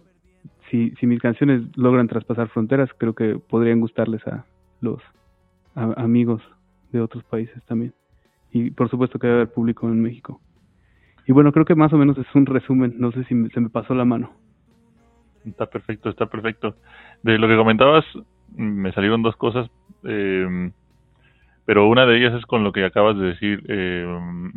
si, 0.69 0.91
si 0.99 1.07
mis 1.07 1.19
canciones 1.19 1.63
logran 1.75 2.07
traspasar 2.07 2.49
fronteras, 2.49 2.89
creo 2.97 3.13
que 3.13 3.37
podrían 3.37 3.79
gustarles 3.79 4.25
a 4.27 4.45
los 4.81 5.01
amigos 5.75 6.41
de 6.91 7.01
otros 7.01 7.23
países 7.23 7.63
también. 7.65 7.93
Y 8.51 8.71
por 8.71 8.89
supuesto 8.89 9.19
que 9.19 9.27
debe 9.27 9.41
haber 9.41 9.53
público 9.53 9.87
en 9.87 10.01
México. 10.01 10.39
Y 11.25 11.31
bueno, 11.31 11.51
creo 11.51 11.65
que 11.65 11.75
más 11.75 11.93
o 11.93 11.97
menos 11.97 12.17
es 12.17 12.27
un 12.33 12.45
resumen, 12.45 12.95
no 12.97 13.11
sé 13.11 13.23
si 13.25 13.49
se 13.49 13.59
me 13.59 13.69
pasó 13.69 13.93
la 13.93 14.05
mano. 14.05 14.31
Está 15.45 15.65
perfecto, 15.65 16.09
está 16.09 16.25
perfecto. 16.25 16.75
De 17.21 17.37
lo 17.37 17.47
que 17.47 17.55
comentabas, 17.55 18.05
me 18.55 18.91
salieron 18.91 19.21
dos 19.21 19.35
cosas, 19.35 19.69
eh, 20.03 20.71
pero 21.65 21.87
una 21.87 22.05
de 22.05 22.17
ellas 22.17 22.33
es 22.33 22.45
con 22.45 22.63
lo 22.63 22.71
que 22.71 22.85
acabas 22.85 23.17
de 23.17 23.27
decir 23.27 23.63
eh, 23.67 24.05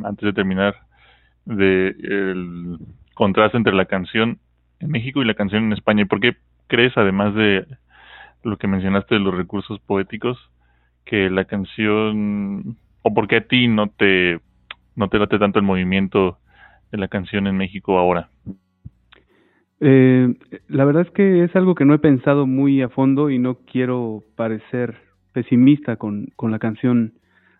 antes 0.04 0.24
de 0.24 0.32
terminar, 0.32 0.74
de 1.44 1.88
el 1.88 2.78
contraste 3.14 3.56
entre 3.56 3.74
la 3.74 3.86
canción 3.86 4.38
en 4.80 4.90
México 4.90 5.22
y 5.22 5.24
la 5.24 5.34
canción 5.34 5.64
en 5.64 5.72
España. 5.72 6.02
¿Y 6.02 6.06
por 6.06 6.20
qué 6.20 6.36
crees, 6.66 6.96
además 6.96 7.34
de 7.34 7.64
lo 8.42 8.56
que 8.58 8.66
mencionaste 8.66 9.14
de 9.14 9.20
los 9.20 9.34
recursos 9.34 9.78
poéticos, 9.80 10.38
que 11.04 11.30
la 11.30 11.44
canción 11.44 12.76
o 13.02 13.14
por 13.14 13.28
qué 13.28 13.36
a 13.36 13.46
ti 13.46 13.68
no 13.68 13.88
te 13.88 14.40
no 14.96 15.08
te 15.08 15.18
late 15.18 15.38
tanto 15.38 15.58
el 15.58 15.64
movimiento 15.64 16.38
de 16.90 16.98
la 16.98 17.08
canción 17.08 17.46
en 17.46 17.56
México 17.56 17.98
ahora? 17.98 18.30
Eh, 19.80 20.34
la 20.68 20.84
verdad 20.84 21.02
es 21.02 21.10
que 21.10 21.44
es 21.44 21.54
algo 21.54 21.74
que 21.74 21.84
no 21.84 21.94
he 21.94 21.98
pensado 21.98 22.46
muy 22.46 22.82
a 22.82 22.88
fondo 22.88 23.30
y 23.30 23.38
no 23.38 23.58
quiero 23.70 24.22
parecer 24.36 24.96
pesimista 25.32 25.96
con, 25.96 26.28
con 26.36 26.50
la 26.50 26.58
canción 26.58 27.14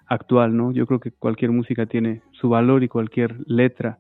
actual, 0.07 0.57
¿no? 0.57 0.73
Yo 0.73 0.87
creo 0.87 1.01
que 1.01 1.11
cualquier 1.11 1.51
música 1.51 1.87
tiene 1.87 2.23
su 2.33 2.49
valor 2.49 2.83
y 2.83 2.89
cualquier 2.89 3.37
letra 3.47 3.99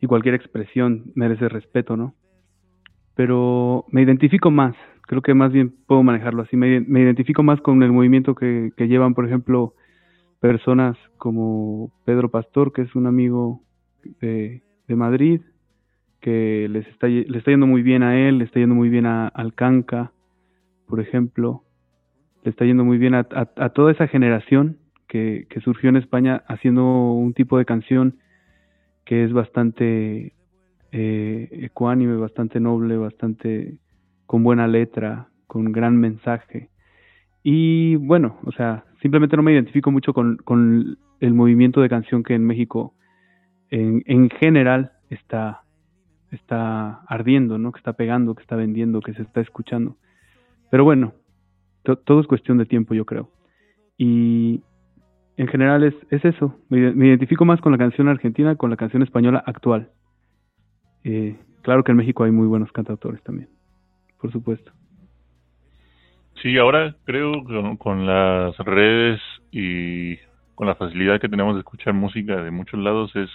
y 0.00 0.06
cualquier 0.06 0.34
expresión 0.34 1.12
merece 1.14 1.48
respeto, 1.48 1.96
¿no? 1.96 2.14
Pero 3.14 3.84
me 3.90 4.02
identifico 4.02 4.50
más 4.50 4.74
creo 5.06 5.22
que 5.22 5.34
más 5.34 5.52
bien 5.52 5.74
puedo 5.86 6.02
manejarlo 6.02 6.42
así. 6.42 6.56
Me, 6.56 7.00
identifico 7.00 7.42
más 7.42 7.60
con 7.60 7.82
el 7.82 7.92
movimiento 7.92 8.34
que, 8.34 8.72
llevan, 8.76 9.14
por 9.14 9.26
ejemplo, 9.26 9.74
personas 10.40 10.96
como 11.18 11.92
Pedro 12.04 12.30
Pastor, 12.30 12.72
que 12.72 12.82
es 12.82 12.94
un 12.94 13.06
amigo 13.06 13.62
de, 14.20 14.62
Madrid, 14.88 15.40
que 16.20 16.68
les 16.70 16.86
está, 16.88 17.08
le 17.08 17.38
está 17.38 17.50
yendo 17.50 17.66
muy 17.66 17.82
bien 17.82 18.02
a 18.02 18.18
él, 18.18 18.38
le 18.38 18.44
está 18.44 18.60
yendo 18.60 18.74
muy 18.74 18.88
bien 18.88 19.06
a 19.06 19.28
Alcanca, 19.28 20.12
por 20.86 21.00
ejemplo, 21.00 21.62
le 22.42 22.50
está 22.50 22.64
yendo 22.64 22.84
muy 22.84 22.98
bien 22.98 23.14
a, 23.14 23.24
toda 23.24 23.92
esa 23.92 24.06
generación 24.06 24.78
que, 25.08 25.46
que, 25.48 25.60
surgió 25.60 25.88
en 25.88 25.96
España 25.96 26.42
haciendo 26.46 27.12
un 27.12 27.32
tipo 27.34 27.58
de 27.58 27.64
canción 27.64 28.18
que 29.04 29.24
es 29.24 29.32
bastante 29.32 30.34
eh, 30.92 31.48
ecuánime, 31.50 32.16
bastante 32.16 32.60
noble, 32.60 32.96
bastante 32.96 33.78
con 34.26 34.44
buena 34.44 34.68
letra, 34.68 35.28
con 35.46 35.72
gran 35.72 35.96
mensaje. 35.96 36.70
Y 37.42 37.96
bueno, 37.96 38.38
o 38.44 38.52
sea, 38.52 38.84
simplemente 39.02 39.36
no 39.36 39.42
me 39.42 39.52
identifico 39.52 39.90
mucho 39.90 40.14
con, 40.14 40.36
con 40.38 40.96
el 41.20 41.34
movimiento 41.34 41.80
de 41.80 41.88
canción 41.88 42.22
que 42.22 42.34
en 42.34 42.46
México 42.46 42.94
en, 43.70 44.02
en 44.06 44.30
general 44.30 44.92
está, 45.10 45.62
está 46.30 47.02
ardiendo, 47.06 47.58
¿no? 47.58 47.72
Que 47.72 47.78
está 47.78 47.94
pegando, 47.94 48.34
que 48.34 48.42
está 48.42 48.56
vendiendo, 48.56 49.00
que 49.00 49.14
se 49.14 49.22
está 49.22 49.40
escuchando. 49.40 49.96
Pero 50.70 50.84
bueno, 50.84 51.14
todo 51.82 52.20
es 52.20 52.26
cuestión 52.26 52.58
de 52.58 52.66
tiempo, 52.66 52.94
yo 52.94 53.04
creo. 53.04 53.30
Y 53.96 54.62
en 55.36 55.48
general 55.48 55.84
es, 55.84 55.94
es 56.10 56.24
eso. 56.24 56.58
Me, 56.68 56.78
identifico 57.06 57.44
más 57.44 57.60
con 57.60 57.72
la 57.72 57.78
canción 57.78 58.08
argentina, 58.08 58.56
con 58.56 58.70
la 58.70 58.76
canción 58.76 59.02
española 59.02 59.42
actual. 59.46 59.90
Eh, 61.04 61.36
claro 61.62 61.84
que 61.84 61.92
en 61.92 61.98
México 61.98 62.24
hay 62.24 62.30
muy 62.30 62.46
buenos 62.46 62.72
cantautores 62.72 63.22
también 63.22 63.48
por 64.24 64.32
supuesto. 64.32 64.72
Sí, 66.40 66.56
ahora 66.56 66.96
creo 67.04 67.44
que 67.44 67.76
con 67.76 68.06
las 68.06 68.56
redes 68.56 69.20
y 69.52 70.16
con 70.54 70.66
la 70.66 70.76
facilidad 70.76 71.20
que 71.20 71.28
tenemos 71.28 71.56
de 71.56 71.60
escuchar 71.60 71.92
música 71.92 72.42
de 72.42 72.50
muchos 72.50 72.80
lados 72.80 73.14
es 73.16 73.28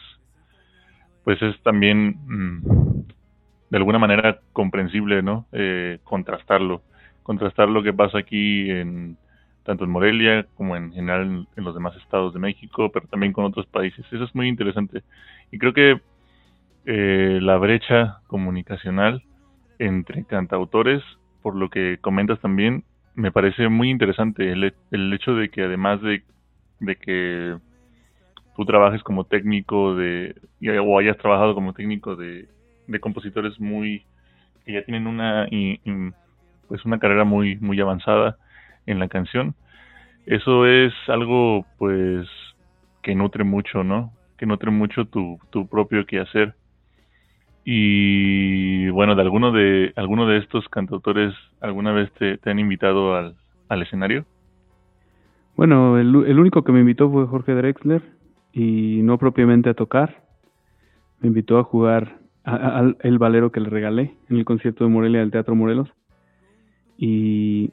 pues 1.29 1.43
es 1.43 1.61
también 1.61 2.17
mm, 2.25 3.03
de 3.69 3.77
alguna 3.77 3.99
manera 3.99 4.39
comprensible, 4.51 5.21
¿no? 5.21 5.45
Eh, 5.51 5.99
contrastarlo, 6.03 6.81
contrastar 7.21 7.69
lo 7.69 7.83
que 7.83 7.93
pasa 7.93 8.17
aquí 8.17 8.71
en 8.71 9.15
tanto 9.61 9.83
en 9.83 9.91
Morelia 9.91 10.47
como 10.55 10.75
en 10.75 10.91
general 10.91 11.47
en, 11.55 11.63
los 11.63 11.75
demás 11.75 11.95
estados 11.97 12.33
de 12.33 12.39
México, 12.39 12.89
pero 12.91 13.05
también 13.05 13.31
con 13.31 13.45
otros 13.45 13.67
países. 13.67 14.03
Eso 14.11 14.23
es 14.23 14.33
muy 14.33 14.47
interesante. 14.47 15.03
Y 15.51 15.59
creo 15.59 15.71
que 15.71 16.01
eh, 16.87 17.37
la 17.39 17.57
brecha 17.57 18.21
comunicacional 18.25 19.21
entre 19.77 20.23
cantautores, 20.23 21.03
por 21.43 21.55
lo 21.55 21.69
que 21.69 21.99
comentas 22.01 22.39
también, 22.39 22.85
me 23.13 23.31
parece 23.31 23.69
muy 23.69 23.91
interesante 23.91 24.51
el, 24.51 24.73
el 24.89 25.13
hecho 25.13 25.35
de 25.35 25.49
que 25.49 25.61
además 25.61 26.01
de, 26.01 26.23
de 26.79 26.95
que 26.95 27.55
tú 28.59 28.65
trabajes 28.65 29.01
como 29.03 29.23
técnico 29.23 29.95
de 29.95 30.35
o 30.85 30.99
hayas 30.99 31.17
trabajado 31.17 31.55
como 31.55 31.71
técnico 31.71 32.17
de, 32.17 32.49
de 32.87 32.99
compositores 32.99 33.57
muy 33.57 34.03
que 34.65 34.73
ya 34.73 34.83
tienen 34.83 35.07
una 35.07 35.47
pues 36.67 36.83
una 36.83 36.99
carrera 36.99 37.23
muy 37.23 37.55
muy 37.61 37.79
avanzada 37.79 38.35
en 38.85 38.99
la 38.99 39.07
canción. 39.07 39.55
Eso 40.25 40.65
es 40.65 40.91
algo 41.07 41.65
pues 41.77 42.27
que 43.01 43.15
nutre 43.15 43.45
mucho 43.45 43.85
no 43.85 44.11
que 44.37 44.45
nutre 44.45 44.71
mucho 44.71 45.05
tu, 45.05 45.39
tu 45.51 45.65
propio 45.65 46.05
quehacer. 46.05 46.53
Y 47.63 48.89
bueno 48.89 49.15
de 49.15 49.21
alguno 49.21 49.53
de 49.53 49.93
alguno 49.95 50.27
de 50.27 50.37
estos 50.39 50.67
cantautores 50.67 51.33
alguna 51.61 51.93
vez 51.93 52.11
te, 52.15 52.37
te 52.39 52.49
han 52.49 52.59
invitado 52.59 53.15
al, 53.15 53.35
al 53.69 53.81
escenario 53.83 54.25
bueno 55.55 55.97
el, 55.97 56.07
el 56.25 56.39
único 56.39 56.63
que 56.63 56.71
me 56.71 56.79
invitó 56.79 57.09
fue 57.09 57.25
Jorge 57.25 57.53
Drexler 57.53 58.18
y 58.51 59.01
no 59.03 59.17
propiamente 59.17 59.69
a 59.69 59.73
tocar 59.73 60.23
me 61.19 61.27
invitó 61.27 61.57
a 61.57 61.63
jugar 61.63 62.19
al 62.43 62.97
el 63.01 63.17
valero 63.19 63.51
que 63.51 63.59
le 63.59 63.69
regalé 63.69 64.15
en 64.29 64.37
el 64.37 64.45
concierto 64.45 64.83
de 64.83 64.89
Morelia 64.89 65.19
del 65.19 65.31
Teatro 65.31 65.55
Morelos. 65.55 65.89
Y, 66.97 67.71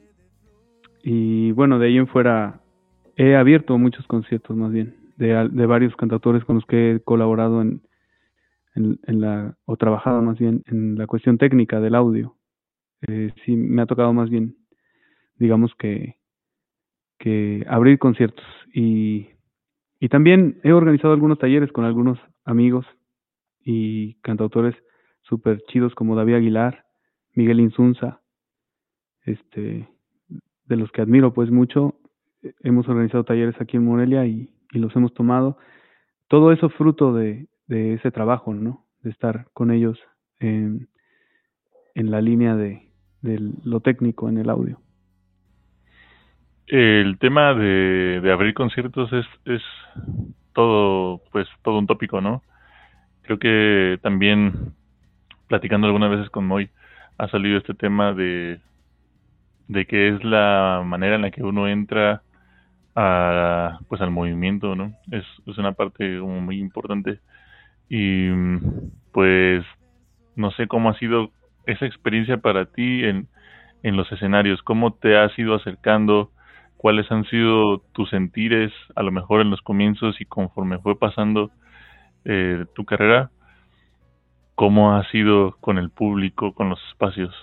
y 1.03 1.51
bueno, 1.53 1.79
de 1.79 1.87
ahí 1.87 1.97
en 1.97 2.07
fuera 2.07 2.61
he 3.15 3.35
abierto 3.35 3.77
muchos 3.77 4.05
conciertos 4.07 4.55
más 4.55 4.71
bien, 4.71 4.95
de, 5.17 5.49
de 5.49 5.65
varios 5.65 5.95
cantautores 5.95 6.43
con 6.45 6.57
los 6.57 6.65
que 6.65 6.91
he 6.91 6.99
colaborado 6.99 7.61
en, 7.61 7.81
en, 8.75 9.21
la, 9.21 9.57
o 9.65 9.75
trabajado 9.77 10.21
más 10.21 10.37
bien 10.37 10.63
en 10.67 10.97
la 10.97 11.07
cuestión 11.07 11.37
técnica 11.37 11.79
del 11.79 11.95
audio. 11.95 12.35
Eh, 13.07 13.31
sí, 13.45 13.55
me 13.55 13.81
ha 13.81 13.85
tocado 13.85 14.13
más 14.13 14.29
bien, 14.29 14.55
digamos 15.37 15.73
que, 15.75 16.17
que 17.17 17.65
abrir 17.67 17.99
conciertos 17.99 18.45
y, 18.73 19.29
y 19.99 20.09
también 20.09 20.59
he 20.63 20.73
organizado 20.73 21.13
algunos 21.13 21.39
talleres 21.39 21.71
con 21.71 21.85
algunos 21.85 22.19
amigos 22.45 22.85
y 23.63 24.15
cantautores 24.21 24.75
súper 25.21 25.61
chidos 25.67 25.93
como 25.95 26.15
David 26.15 26.35
Aguilar, 26.35 26.85
Miguel 27.33 27.59
Insunza, 27.59 28.21
este, 29.25 29.89
de 30.65 30.75
los 30.75 30.91
que 30.91 31.01
admiro 31.01 31.33
pues 31.33 31.51
mucho. 31.51 31.95
Hemos 32.61 32.87
organizado 32.87 33.23
talleres 33.23 33.59
aquí 33.59 33.77
en 33.77 33.85
Morelia 33.85 34.25
y, 34.25 34.49
los 34.71 34.95
hemos 34.95 35.13
tomado. 35.13 35.57
Todo 36.27 36.51
eso 36.51 36.69
fruto 36.69 37.13
de, 37.13 37.47
de, 37.67 37.93
ese 37.93 38.11
trabajo, 38.11 38.53
¿no? 38.53 38.85
De 39.01 39.09
estar 39.09 39.47
con 39.53 39.71
ellos 39.71 39.97
en, 40.39 40.89
en 41.95 42.11
la 42.11 42.21
línea 42.21 42.55
de, 42.55 42.91
de 43.21 43.39
lo 43.63 43.79
técnico 43.79 44.29
en 44.29 44.37
el 44.37 44.49
audio. 44.49 44.79
El 46.67 47.17
tema 47.17 47.53
de, 47.53 48.21
abrir 48.31 48.53
conciertos 48.53 49.09
es, 49.13 49.61
todo, 50.53 51.21
pues, 51.31 51.47
todo 51.63 51.79
un 51.79 51.87
tópico, 51.87 52.19
¿no? 52.19 52.43
Creo 53.23 53.39
que 53.39 53.99
también 54.01 54.73
platicando 55.47 55.87
algunas 55.87 56.09
veces 56.09 56.29
con 56.29 56.45
Moy 56.45 56.69
ha 57.17 57.29
salido 57.29 57.57
este 57.57 57.73
tema 57.73 58.13
de, 58.13 58.59
de 59.67 59.85
que 59.85 60.09
es 60.09 60.23
la 60.25 60.83
manera 60.85 61.15
en 61.15 61.21
la 61.21 61.31
que 61.31 61.43
uno 61.43 61.69
entra 61.69 62.21
a, 62.95 63.79
pues 63.87 64.01
al 64.01 64.11
movimiento, 64.11 64.75
¿no? 64.75 64.93
Es, 65.11 65.23
es 65.45 65.57
una 65.57 65.71
parte 65.71 66.19
como 66.19 66.41
muy 66.41 66.59
importante 66.59 67.19
y 67.89 68.29
pues 69.13 69.63
no 70.35 70.51
sé 70.51 70.67
cómo 70.67 70.89
ha 70.89 70.99
sido 70.99 71.31
esa 71.65 71.85
experiencia 71.85 72.37
para 72.37 72.65
ti 72.65 73.05
en, 73.05 73.27
en 73.83 73.95
los 73.95 74.11
escenarios, 74.11 74.61
cómo 74.63 74.93
te 74.93 75.17
has 75.17 75.37
ido 75.39 75.55
acercando, 75.55 76.31
cuáles 76.77 77.11
han 77.11 77.25
sido 77.25 77.79
tus 77.91 78.09
sentires 78.09 78.71
a 78.95 79.03
lo 79.03 79.11
mejor 79.11 79.41
en 79.41 79.49
los 79.49 79.61
comienzos 79.61 80.21
y 80.21 80.25
conforme 80.25 80.79
fue 80.79 80.97
pasando 80.97 81.51
eh, 82.23 82.65
tu 82.75 82.85
carrera, 82.85 83.31
¿cómo 84.55 84.95
ha 84.95 85.03
sido 85.11 85.57
con 85.59 85.77
el 85.77 85.89
público, 85.89 86.53
con 86.53 86.69
los 86.69 86.79
espacios? 86.89 87.33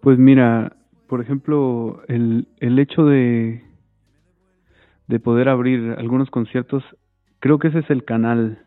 Pues 0.00 0.18
mira, 0.18 0.76
por 1.08 1.20
ejemplo, 1.20 2.02
el, 2.08 2.48
el 2.60 2.78
hecho 2.78 3.04
de, 3.04 3.64
de 5.06 5.20
poder 5.20 5.48
abrir 5.48 5.94
algunos 5.98 6.30
conciertos, 6.30 6.84
creo 7.40 7.58
que 7.58 7.68
ese 7.68 7.80
es 7.80 7.90
el 7.90 8.04
canal 8.04 8.64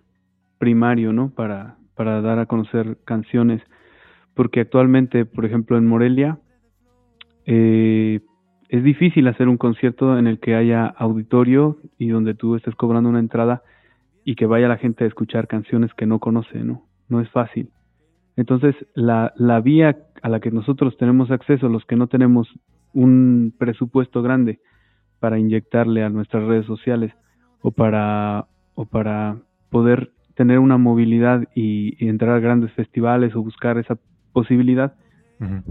primario, 0.57 1.13
¿no? 1.13 1.29
Para, 1.29 1.77
para 1.95 2.21
dar 2.21 2.39
a 2.39 2.45
conocer 2.45 2.97
canciones, 3.05 3.61
porque 4.33 4.61
actualmente, 4.61 5.25
por 5.25 5.45
ejemplo, 5.45 5.77
en 5.77 5.87
Morelia, 5.87 6.39
eh, 7.45 8.21
es 8.69 8.83
difícil 8.83 9.27
hacer 9.27 9.47
un 9.47 9.57
concierto 9.57 10.17
en 10.17 10.27
el 10.27 10.39
que 10.39 10.55
haya 10.55 10.85
auditorio 10.85 11.77
y 11.97 12.09
donde 12.09 12.33
tú 12.33 12.55
estés 12.55 12.75
cobrando 12.75 13.09
una 13.09 13.19
entrada 13.19 13.63
y 14.25 14.35
que 14.35 14.45
vaya 14.45 14.67
la 14.67 14.77
gente 14.77 15.03
a 15.03 15.07
escuchar 15.07 15.47
canciones 15.47 15.93
que 15.93 16.05
no 16.05 16.19
conoce, 16.19 16.59
¿no? 16.59 16.83
No 17.07 17.21
es 17.21 17.29
fácil. 17.29 17.69
Entonces, 18.35 18.75
la, 18.93 19.33
la 19.37 19.61
vía 19.61 19.97
a 20.21 20.29
la 20.29 20.39
que 20.39 20.51
nosotros 20.51 20.97
tenemos 20.97 21.31
acceso, 21.31 21.69
los 21.69 21.85
que 21.85 21.95
no 21.95 22.07
tenemos 22.07 22.47
un 22.93 23.53
presupuesto 23.57 24.21
grande 24.21 24.59
para 25.19 25.39
inyectarle 25.39 26.03
a 26.03 26.09
nuestras 26.09 26.43
redes 26.43 26.65
sociales 26.65 27.13
o 27.61 27.71
para, 27.71 28.47
o 28.75 28.85
para 28.85 29.37
poder 29.69 30.11
tener 30.35 30.59
una 30.59 30.77
movilidad 30.77 31.47
y, 31.55 31.95
entrar 32.07 32.35
a 32.35 32.39
grandes 32.39 32.71
festivales 32.73 33.35
o 33.35 33.41
buscar 33.41 33.77
esa 33.77 33.97
posibilidad, 34.33 34.93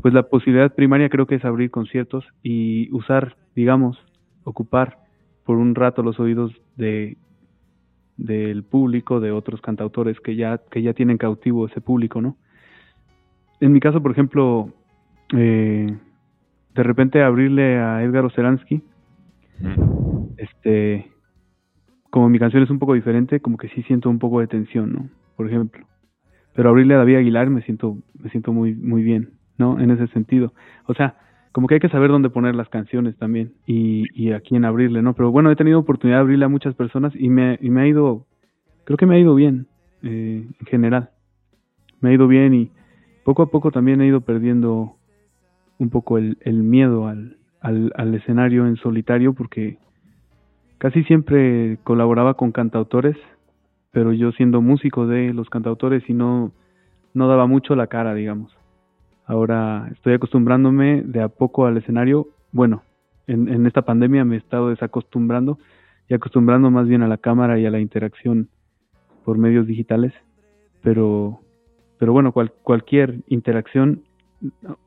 pues 0.01 0.15
la 0.15 0.25
posibilidad 0.25 0.75
primaria 0.75 1.09
creo 1.09 1.27
que 1.27 1.37
es 1.37 1.45
abrir 1.45 1.71
conciertos 1.71 2.25
y 2.43 2.89
usar, 2.93 3.37
digamos, 3.55 3.99
ocupar 4.45 4.99
por 5.45 5.57
un 5.57 5.75
rato 5.75 6.03
los 6.03 6.21
oídos 6.21 6.53
de 6.77 7.17
del 8.17 8.65
público, 8.65 9.21
de 9.21 9.31
otros 9.31 9.61
cantautores 9.61 10.19
que 10.21 10.37
ya, 10.37 10.59
que 10.71 10.83
ya 10.83 10.95
tienen 10.95 11.19
cautivo 11.19 11.67
ese 11.67 11.81
público, 11.81 12.21
¿no? 12.21 12.37
En 13.61 13.73
mi 13.73 13.81
caso, 13.81 14.03
por 14.03 14.11
ejemplo, 14.13 14.73
eh, 15.35 15.97
de 16.75 16.83
repente 16.83 17.23
abrirle 17.23 17.79
a 17.79 18.03
Edgar 18.03 18.25
Oceransky, 18.25 18.83
este, 20.37 21.11
como 22.11 22.29
mi 22.29 22.39
canción 22.39 22.63
es 22.63 22.71
un 22.71 22.79
poco 22.79 22.95
diferente, 22.95 23.41
como 23.41 23.57
que 23.57 23.69
sí 23.69 23.83
siento 23.83 24.11
un 24.11 24.19
poco 24.19 24.41
de 24.41 24.47
tensión, 24.47 24.93
¿no? 24.93 25.09
Por 25.37 25.47
ejemplo. 25.47 25.87
Pero 26.55 26.71
abrirle 26.71 26.95
a 26.95 26.99
David 26.99 27.17
Aguilar 27.17 27.51
me 27.51 27.63
siento, 27.63 27.99
me 28.19 28.31
siento 28.31 28.53
muy, 28.53 28.75
muy 28.75 29.03
bien, 29.03 29.36
¿no? 29.59 29.81
En 29.81 29.91
ese 29.91 30.07
sentido. 30.09 30.53
O 30.87 30.95
sea, 30.95 31.17
como 31.53 31.69
que 31.69 31.75
hay 31.75 31.81
que 31.81 31.89
saber 31.89 32.11
dónde 32.11 32.29
poner 32.29 32.55
las 32.55 32.69
canciones 32.69 33.17
también 33.17 33.55
y, 33.67 34.05
y 34.13 34.33
a 34.33 34.41
quién 34.41 34.65
abrirle, 34.65 35.01
¿no? 35.01 35.15
Pero 35.15 35.31
bueno, 35.31 35.51
he 35.51 35.57
tenido 35.57 35.79
oportunidad 35.79 36.19
de 36.19 36.21
abrirle 36.21 36.45
a 36.45 36.49
muchas 36.49 36.75
personas 36.75 37.15
y 37.17 37.31
me, 37.31 37.59
y 37.63 37.71
me 37.71 37.81
ha 37.81 37.87
ido, 37.87 38.27
creo 38.85 38.99
que 38.99 39.07
me 39.07 39.17
ha 39.17 39.19
ido 39.19 39.35
bien 39.35 39.67
eh, 40.03 40.47
en 40.61 40.67
general. 40.67 41.11
Me 42.01 42.11
ha 42.11 42.13
ido 42.13 42.29
bien 42.29 42.53
y 42.53 42.71
poco 43.25 43.43
a 43.43 43.51
poco 43.51 43.71
también 43.71 44.03
he 44.03 44.07
ido 44.07 44.21
perdiendo 44.21 44.97
un 45.79 45.89
poco 45.89 46.19
el, 46.19 46.37
el 46.43 46.63
miedo 46.63 47.09
al, 47.09 47.39
al, 47.61 47.91
al 47.97 48.15
escenario 48.15 48.67
en 48.67 48.77
solitario 48.77 49.33
porque 49.33 49.79
casi 50.79 51.05
siempre 51.05 51.79
colaboraba 51.85 52.35
con 52.35 52.53
cantautores, 52.53 53.17
pero 53.93 54.13
yo 54.13 54.31
siendo 54.33 54.61
músico 54.61 55.07
de 55.07 55.33
los 55.33 55.49
cantautores 55.49 56.09
y 56.09 56.13
no, 56.13 56.53
no 57.15 57.29
daba 57.29 57.47
mucho 57.47 57.75
la 57.75 57.87
cara, 57.87 58.15
digamos. 58.15 58.55
Ahora 59.27 59.89
estoy 59.93 60.15
acostumbrándome 60.15 61.03
de 61.03 61.21
a 61.21 61.29
poco 61.29 61.67
al 61.67 61.77
escenario. 61.77 62.29
Bueno, 62.53 62.83
en, 63.27 63.49
en 63.49 63.67
esta 63.67 63.83
pandemia 63.83 64.25
me 64.25 64.37
he 64.37 64.39
estado 64.39 64.71
desacostumbrando 64.71 65.59
y 66.09 66.15
acostumbrando 66.15 66.71
más 66.71 66.87
bien 66.87 67.03
a 67.03 67.09
la 67.09 67.19
cámara 67.19 67.59
y 67.59 67.67
a 67.67 67.71
la 67.71 67.81
interacción 67.81 68.49
por 69.25 69.37
medios 69.37 69.67
digitales. 69.67 70.13
Pero, 70.83 71.41
pero 71.99 72.13
bueno, 72.13 72.33
cualquier 72.33 73.17
interacción 73.27 74.05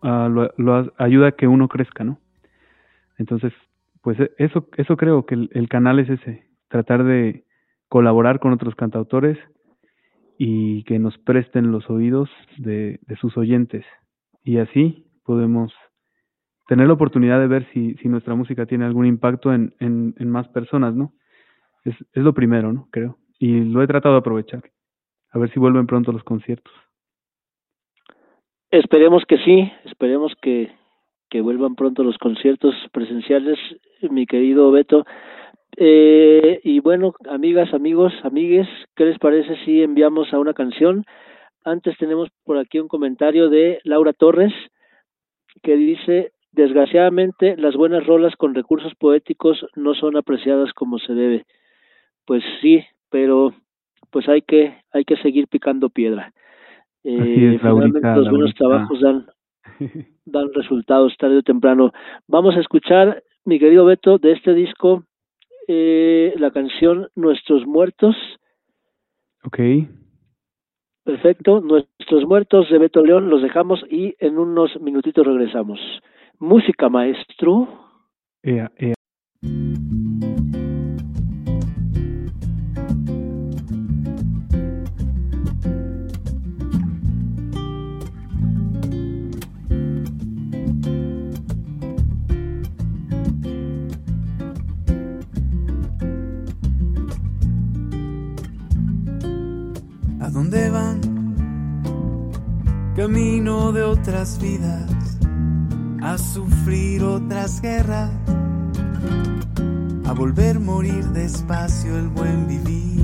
uh, 0.02 0.30
lo, 0.58 0.93
ayuda 0.97 1.28
a 1.28 1.32
que 1.34 1.47
uno 1.47 1.67
crezca, 1.67 2.06
¿no? 2.06 2.19
Entonces, 3.17 3.52
pues 4.02 4.17
e, 4.21 4.32
eso, 4.38 4.69
eso 4.78 4.95
creo 4.95 5.25
que 5.25 5.36
el, 5.36 5.49
el 5.52 5.67
canal 5.67 5.99
es 5.99 6.10
ese, 6.10 6.45
tratar 6.69 7.04
de 7.04 7.43
colaborar 7.89 8.39
con 8.39 8.54
otros 8.54 8.75
cantautores 8.75 9.38
y 10.38 10.84
que 10.84 10.99
nos 10.99 11.17
presten 11.17 11.73
los 11.73 11.89
oídos 11.89 12.30
de, 12.58 13.02
de 13.06 13.15
sus 13.17 13.38
oyentes 13.38 13.84
y 14.49 14.57
así 14.57 15.05
podemos 15.23 15.71
tener 16.67 16.88
la 16.88 16.93
oportunidad 16.93 17.39
de 17.39 17.45
ver 17.45 17.67
si, 17.71 17.93
si 18.01 18.07
nuestra 18.07 18.33
música 18.33 18.65
tiene 18.65 18.83
algún 18.83 19.05
impacto 19.05 19.53
en, 19.53 19.75
en, 19.79 20.27
más 20.27 20.47
personas, 20.47 20.95
¿no? 20.95 21.13
Es, 21.85 21.93
es 22.13 22.23
lo 22.23 22.33
primero, 22.33 22.73
¿no? 22.73 22.88
Creo. 22.89 23.17
Y 23.38 23.59
lo 23.59 23.83
he 23.83 23.88
tratado 23.88 24.15
de 24.15 24.21
aprovechar. 24.21 24.63
A 25.29 25.38
ver 25.38 25.53
si 25.53 25.59
vuelven 25.59 25.85
pronto 25.85 26.12
los 26.12 26.23
conciertos. 26.23 26.73
Esperemos 28.71 29.23
que 29.27 29.38
sí, 29.38 29.71
esperemos 29.85 30.33
que, 30.41 30.71
que 31.29 31.41
vuelvan 31.41 31.75
pronto 31.75 32.03
los 32.03 32.17
conciertos 32.17 32.73
presenciales, 32.91 33.59
mi 34.09 34.25
querido 34.25 34.71
Beto. 34.71 35.05
Eh, 35.77 36.59
y 36.63 36.79
bueno, 36.79 37.13
amigas, 37.29 37.71
amigos, 37.71 38.13
amigues, 38.23 38.67
¿qué 38.95 39.05
les 39.05 39.19
parece 39.19 39.55
si 39.63 39.83
enviamos 39.83 40.33
a 40.33 40.39
una 40.39 40.55
canción? 40.55 41.05
Antes 41.69 41.97
tenemos 41.97 42.29
por 42.43 42.58
aquí 42.58 42.79
un 42.79 42.88
comentario 42.88 43.49
de 43.49 43.79
Laura 43.84 44.13
Torres 44.13 44.53
que 45.62 45.75
dice, 45.75 46.32
desgraciadamente 46.51 47.55
las 47.58 47.75
buenas 47.75 48.05
rolas 48.08 48.36
con 48.36 48.55
recursos 48.55 48.93
poéticos 48.95 49.65
no 49.75 49.93
son 49.93 50.17
apreciadas 50.17 50.73
como 50.73 50.97
se 50.97 51.13
debe. 51.13 51.45
Pues 52.25 52.43
sí, 52.62 52.84
pero 53.10 53.53
pues 54.10 54.27
hay 54.27 54.41
que 54.41 54.77
hay 54.91 55.05
que 55.05 55.17
seguir 55.17 55.47
picando 55.47 55.89
piedra. 55.89 56.34
Eh, 57.03 57.60
los 57.62 58.29
buenos 58.29 58.53
trabajos 58.55 58.99
dan 59.01 59.27
dan 60.25 60.53
resultados 60.53 61.15
tarde 61.17 61.38
o 61.38 61.43
temprano. 61.43 61.91
Vamos 62.27 62.55
a 62.55 62.62
escuchar, 62.62 63.23
mi 63.45 63.60
querido 63.60 63.86
Beto, 63.86 64.17
de 64.17 64.32
este 64.32 64.53
disco 64.53 65.03
eh, 65.67 66.34
la 66.38 66.49
canción 66.49 67.10
Nuestros 67.15 67.67
Muertos. 67.67 68.15
Ok. 69.43 69.60
Perfecto. 71.09 71.59
Nuestros 71.59 72.23
Muertos 72.27 72.69
de 72.69 72.77
Beto 72.77 73.03
León 73.03 73.31
los 73.31 73.41
dejamos 73.41 73.83
y 73.89 74.15
en 74.19 74.37
unos 74.37 74.79
minutitos 74.79 75.25
regresamos. 75.25 75.79
Música, 76.37 76.87
maestro. 76.87 77.67
Camino 102.99 103.71
de 103.71 103.81
otras 103.81 104.38
vidas, 104.41 105.17
a 106.01 106.17
sufrir 106.17 107.01
otras 107.01 107.62
guerras, 107.62 108.12
a 110.05 110.12
volver 110.12 110.59
morir 110.59 111.05
despacio 111.12 111.97
el 111.97 112.09
buen 112.09 112.45
vivir. 112.45 112.99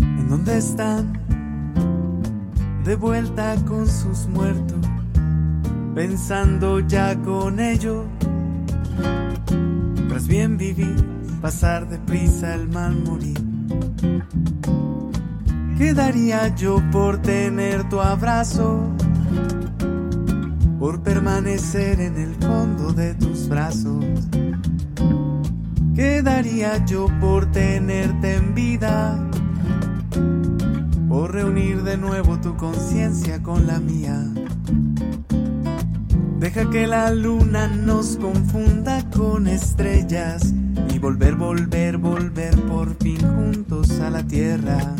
¿En 0.00 0.26
dónde 0.26 0.56
están? 0.56 1.12
De 2.82 2.96
vuelta 2.96 3.56
con 3.66 3.86
sus 3.88 4.26
muertos, 4.26 4.80
pensando 5.94 6.80
ya 6.80 7.14
con 7.14 7.60
ellos. 7.60 8.06
Tras 10.08 10.26
bien 10.26 10.56
vivir, 10.56 10.96
pasar 11.42 11.86
deprisa 11.90 12.54
el 12.54 12.70
mal 12.70 12.96
morir. 13.04 13.38
¿Qué 15.76 15.92
daría 15.92 16.54
yo 16.54 16.80
por 16.92 17.20
tener 17.20 17.88
tu 17.88 18.00
abrazo? 18.00 18.80
Por 20.78 21.02
permanecer 21.02 22.00
en 22.00 22.16
el 22.16 22.36
fondo 22.36 22.92
de 22.92 23.14
tus 23.14 23.48
brazos. 23.48 24.04
¿Qué 25.96 26.22
daría 26.22 26.84
yo 26.84 27.08
por 27.20 27.50
tenerte 27.50 28.34
en 28.34 28.54
vida? 28.54 29.18
Por 31.08 31.32
reunir 31.32 31.82
de 31.82 31.96
nuevo 31.96 32.38
tu 32.40 32.56
conciencia 32.56 33.42
con 33.42 33.66
la 33.66 33.80
mía. 33.80 34.28
Deja 36.38 36.70
que 36.70 36.86
la 36.86 37.10
luna 37.10 37.66
nos 37.66 38.16
confunda 38.16 39.02
con 39.10 39.48
estrellas 39.48 40.54
y 40.92 40.98
volver, 40.98 41.34
volver, 41.34 41.98
volver 41.98 42.54
por 42.62 42.96
fin 42.96 43.18
juntos 43.20 43.90
a 44.00 44.10
la 44.10 44.26
tierra. 44.26 44.94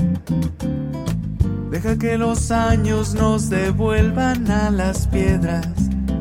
Deja 1.71 1.99
que 1.99 2.17
los 2.17 2.51
años 2.51 3.15
nos 3.15 3.51
devuelvan 3.51 4.51
a 4.51 4.71
las 4.71 5.09
piedras. 5.09 5.69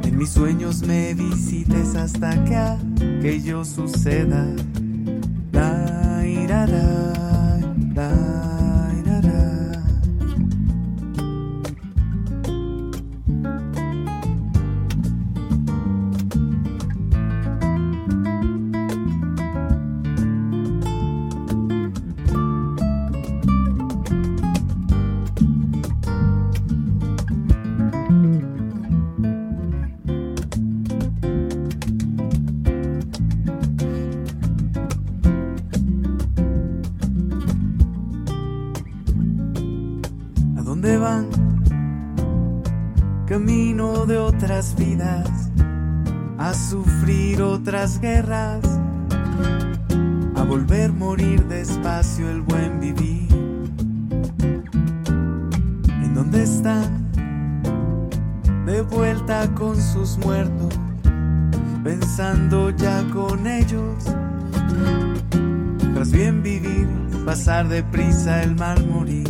En 0.03 0.17
mis 0.17 0.31
sueños 0.31 0.81
me 0.81 1.13
visites 1.13 1.95
hasta 1.95 2.43
que 2.43 2.55
aquello 2.55 3.63
suceda. 3.63 4.47
La, 5.51 6.25
irara, 6.25 7.13
con 59.49 59.75
sus 59.75 60.17
muertos, 60.17 60.73
pensando 61.83 62.69
ya 62.71 63.03
con 63.13 63.47
ellos. 63.47 64.03
Tras 65.93 66.11
bien 66.11 66.41
vivir, 66.43 66.87
pasar 67.25 67.67
deprisa 67.67 68.43
el 68.43 68.55
mal 68.55 68.85
morir. 68.87 69.29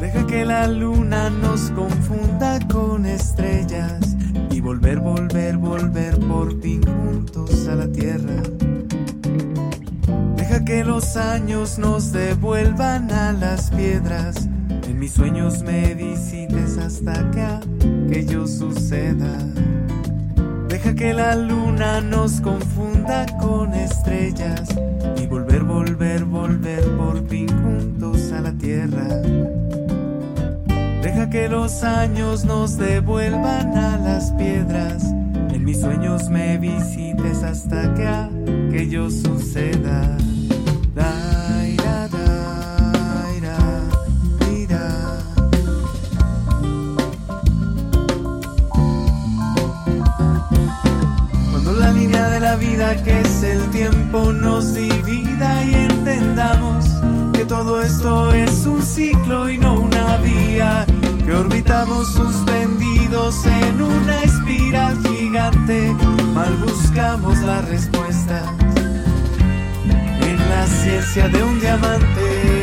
Deja 0.00 0.26
que 0.26 0.44
la 0.44 0.66
luna 0.66 1.30
nos 1.30 1.70
confunda 1.70 2.58
con 2.68 3.06
estrellas 3.06 4.10
volver, 4.60 5.00
volver, 5.00 5.56
volver 5.56 6.18
por 6.20 6.60
fin 6.60 6.82
juntos 6.82 7.66
a 7.68 7.74
la 7.74 7.90
tierra. 7.90 8.42
Deja 10.36 10.64
que 10.64 10.84
los 10.84 11.16
años 11.16 11.78
nos 11.78 12.12
devuelvan 12.12 13.10
a 13.10 13.32
las 13.32 13.70
piedras. 13.70 14.49
Mis 15.00 15.12
sueños 15.12 15.62
me 15.62 15.94
visites 15.94 16.76
hasta 16.76 17.30
que 17.30 17.40
aquello 17.40 18.46
suceda. 18.46 19.38
Deja 20.68 20.94
que 20.94 21.14
la 21.14 21.34
luna 21.36 22.02
nos 22.02 22.42
confunda 22.42 23.24
con 23.40 23.72
estrellas 23.72 24.68
y 25.16 25.26
volver, 25.26 25.62
volver, 25.64 26.26
volver 26.26 26.84
por 26.98 27.26
fin 27.28 27.48
juntos 27.48 28.30
a 28.32 28.42
la 28.42 28.52
tierra. 28.52 29.08
Deja 31.02 31.30
que 31.30 31.48
los 31.48 31.82
años 31.82 32.44
nos 32.44 32.76
devuelvan 32.76 33.78
a 33.78 33.96
las 33.96 34.32
piedras. 34.32 35.02
En 35.50 35.64
mis 35.64 35.80
sueños 35.80 36.28
me 36.28 36.58
visites 36.58 37.42
hasta 37.42 37.94
que 37.94 38.06
aquello 38.06 39.10
suceda. 39.10 40.18
Que 52.96 53.20
es 53.20 53.42
el 53.44 53.70
tiempo 53.70 54.32
nos 54.32 54.74
divida 54.74 55.64
y 55.64 55.74
entendamos 55.74 56.86
que 57.32 57.44
todo 57.44 57.80
esto 57.80 58.32
es 58.32 58.66
un 58.66 58.82
ciclo 58.82 59.48
y 59.48 59.58
no 59.58 59.80
una 59.80 60.16
vía 60.16 60.84
que 61.24 61.32
orbitamos 61.32 62.12
suspendidos 62.12 63.46
en 63.46 63.80
una 63.80 64.22
espiral 64.24 64.98
gigante, 65.06 65.94
mal 66.34 66.52
buscamos 66.56 67.38
la 67.38 67.60
respuesta 67.62 68.56
en 70.20 70.36
la 70.50 70.66
ciencia 70.66 71.28
de 71.28 71.42
un 71.44 71.60
diamante. 71.60 72.59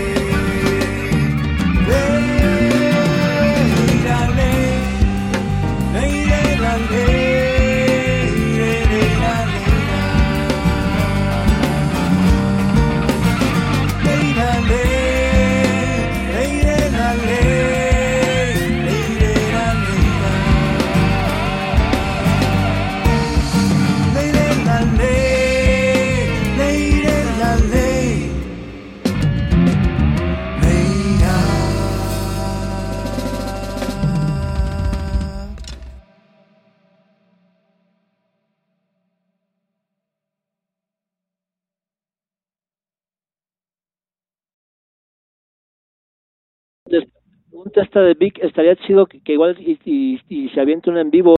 Un 47.97 48.01
testa 48.01 48.01
de 48.01 48.13
Vic 48.13 48.39
estaría 48.41 48.75
chido 48.75 49.07
que, 49.07 49.21
igual 49.33 49.55
y, 49.60 49.79
y, 49.86 50.21
y 50.29 50.49
se 50.49 50.62
aviente 50.62 50.89
un 50.89 50.97
en 50.97 51.10
vivo. 51.10 51.36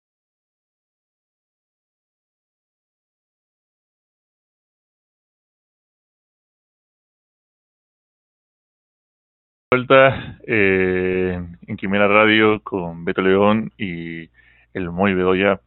Vuelta 9.71 10.39
eh, 10.47 11.39
en 11.67 11.77
Quimera 11.77 12.09
Radio 12.09 12.61
con 12.63 13.05
Beto 13.05 13.23
León 13.23 13.71
y 13.79 14.29
el 14.75 14.91
Moy 14.91 15.15
Bedoya. 15.15 15.61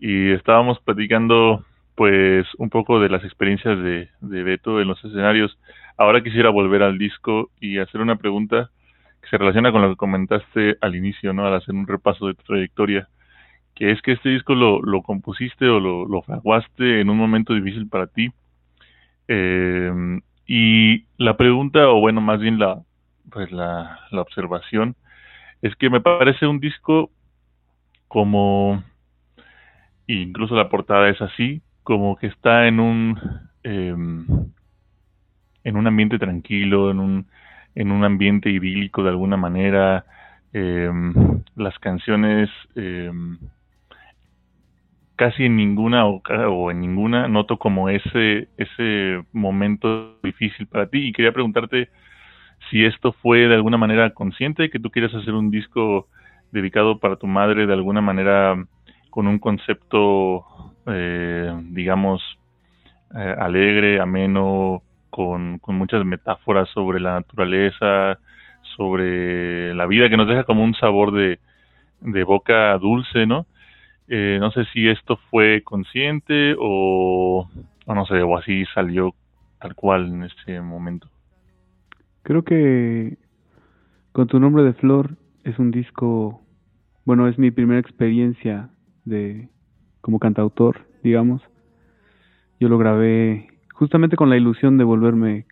Y 0.00 0.32
estábamos 0.32 0.80
platicando 0.80 1.64
pues 1.94 2.46
un 2.56 2.70
poco 2.70 2.98
de 2.98 3.10
las 3.10 3.22
experiencias 3.24 3.78
de, 3.78 4.08
de 4.20 4.42
Beto 4.42 4.80
en 4.80 4.88
los 4.88 5.04
escenarios. 5.04 5.58
Ahora 5.96 6.22
quisiera 6.22 6.50
volver 6.50 6.82
al 6.82 6.98
disco 6.98 7.50
y 7.60 7.78
hacer 7.78 8.00
una 8.00 8.16
pregunta 8.16 8.70
que 9.22 9.28
se 9.30 9.38
relaciona 9.38 9.72
con 9.72 9.82
lo 9.82 9.90
que 9.90 9.96
comentaste 9.96 10.76
al 10.80 10.96
inicio, 10.96 11.32
¿no? 11.32 11.46
Al 11.46 11.54
hacer 11.54 11.74
un 11.74 11.86
repaso 11.86 12.26
de 12.26 12.34
tu 12.34 12.42
trayectoria, 12.42 13.08
que 13.74 13.90
es 13.92 14.02
que 14.02 14.12
este 14.12 14.28
disco 14.28 14.54
lo, 14.54 14.82
lo 14.82 15.02
compusiste 15.02 15.66
o 15.68 15.80
lo, 15.80 16.06
lo 16.06 16.22
fraguaste 16.22 17.00
en 17.00 17.08
un 17.08 17.16
momento 17.16 17.54
difícil 17.54 17.88
para 17.88 18.08
ti. 18.08 18.30
Eh, 19.28 20.20
y 20.46 21.06
la 21.16 21.36
pregunta, 21.36 21.88
o 21.88 22.00
bueno, 22.00 22.20
más 22.20 22.40
bien 22.40 22.58
la, 22.58 22.82
pues 23.30 23.50
la, 23.52 24.00
la 24.10 24.20
observación 24.20 24.96
es 25.62 25.74
que 25.76 25.88
me 25.88 26.00
parece 26.00 26.46
un 26.46 26.60
disco 26.60 27.10
como 28.08 28.82
incluso 30.06 30.54
la 30.56 30.68
portada 30.68 31.08
es 31.08 31.20
así 31.22 31.62
como 31.82 32.16
que 32.16 32.26
está 32.26 32.66
en 32.66 32.80
un 32.80 33.18
eh, 33.62 33.94
en 35.64 35.76
un 35.76 35.86
ambiente 35.86 36.18
tranquilo 36.18 36.90
en 36.90 36.98
un 36.98 37.26
en 37.74 37.92
un 37.92 38.04
ambiente 38.04 38.50
idílico 38.50 39.02
de 39.02 39.10
alguna 39.10 39.36
manera 39.36 40.04
eh, 40.52 40.90
las 41.56 41.78
canciones 41.78 42.50
eh, 42.76 43.10
casi 45.16 45.44
en 45.44 45.56
ninguna 45.56 46.06
o, 46.06 46.22
o, 46.50 46.70
en 46.70 46.80
ninguna 46.80 47.28
noto 47.28 47.56
como 47.56 47.88
ese 47.88 48.48
ese 48.56 49.22
momento 49.32 50.18
difícil 50.22 50.66
para 50.66 50.86
ti. 50.86 51.08
Y 51.08 51.12
quería 51.12 51.32
preguntarte 51.32 51.88
si 52.70 52.84
esto 52.84 53.12
fue 53.12 53.48
de 53.48 53.54
alguna 53.54 53.76
manera 53.76 54.10
consciente, 54.10 54.70
que 54.70 54.78
tú 54.78 54.90
quieres 54.90 55.14
hacer 55.14 55.34
un 55.34 55.50
disco 55.50 56.08
dedicado 56.52 56.98
para 56.98 57.16
tu 57.16 57.26
madre 57.26 57.66
de 57.66 57.72
alguna 57.72 58.00
manera 58.00 58.56
con 59.10 59.26
un 59.26 59.38
concepto, 59.38 60.44
eh, 60.86 61.52
digamos, 61.70 62.22
eh, 63.14 63.34
alegre, 63.38 64.00
ameno, 64.00 64.82
con, 65.12 65.58
con 65.58 65.76
muchas 65.76 66.06
metáforas 66.06 66.70
sobre 66.70 66.98
la 66.98 67.12
naturaleza, 67.12 68.18
sobre 68.76 69.74
la 69.74 69.84
vida, 69.86 70.08
que 70.08 70.16
nos 70.16 70.26
deja 70.26 70.44
como 70.44 70.64
un 70.64 70.74
sabor 70.74 71.12
de, 71.12 71.38
boca 72.24 72.78
dulce, 72.78 73.26
¿no? 73.26 73.44
Eh, 74.08 74.38
no 74.40 74.50
sé 74.52 74.64
si 74.72 74.88
esto 74.88 75.18
fue 75.30 75.62
consciente 75.62 76.56
o, 76.58 77.46
o 77.86 77.94
no 77.94 78.06
sé, 78.06 78.22
o 78.22 78.38
así 78.38 78.64
salió 78.74 79.14
tal 79.60 79.74
cual 79.74 80.06
en 80.06 80.22
este 80.24 80.60
momento. 80.62 81.08
Creo 82.22 82.42
que 82.42 83.18
con 84.12 84.28
tu 84.28 84.40
nombre 84.40 84.62
de 84.62 84.72
flor 84.72 85.16
es 85.44 85.58
un 85.58 85.70
disco, 85.70 86.40
bueno, 87.04 87.28
es 87.28 87.38
mi 87.38 87.50
primera 87.50 87.80
experiencia 87.80 88.70
de 89.04 89.50
como 90.00 90.18
cantautor, 90.18 90.86
digamos. 91.02 91.42
Yo 92.58 92.70
lo 92.70 92.78
grabé 92.78 93.51
justamente 93.72 94.16
con 94.16 94.30
la 94.30 94.36
ilusión 94.36 94.78
de 94.78 94.84
volverme 94.84 95.46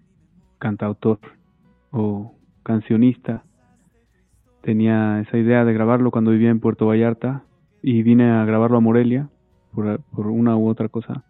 cantautor 0.59 1.19
o 1.91 2.35
cancionista. 2.63 3.45
Tenía 4.63 5.21
esa 5.21 5.39
idea 5.39 5.65
de 5.65 5.73
grabarlo 5.73 6.11
cuando 6.11 6.31
vivía 6.31 6.51
en 6.51 6.61
Puerto 6.61 6.87
Vallarta 6.87 7.45
y 7.83 8.03
vine 8.03 8.31
a 8.31 8.45
grabarlo 8.45 8.79
a 8.79 8.81
Morelia 8.81 9.29
por, 9.73 10.01
por 10.15 10.27
una 10.27 10.57
u 10.57 10.69
otra 10.69 10.89
cosa. 10.89 11.25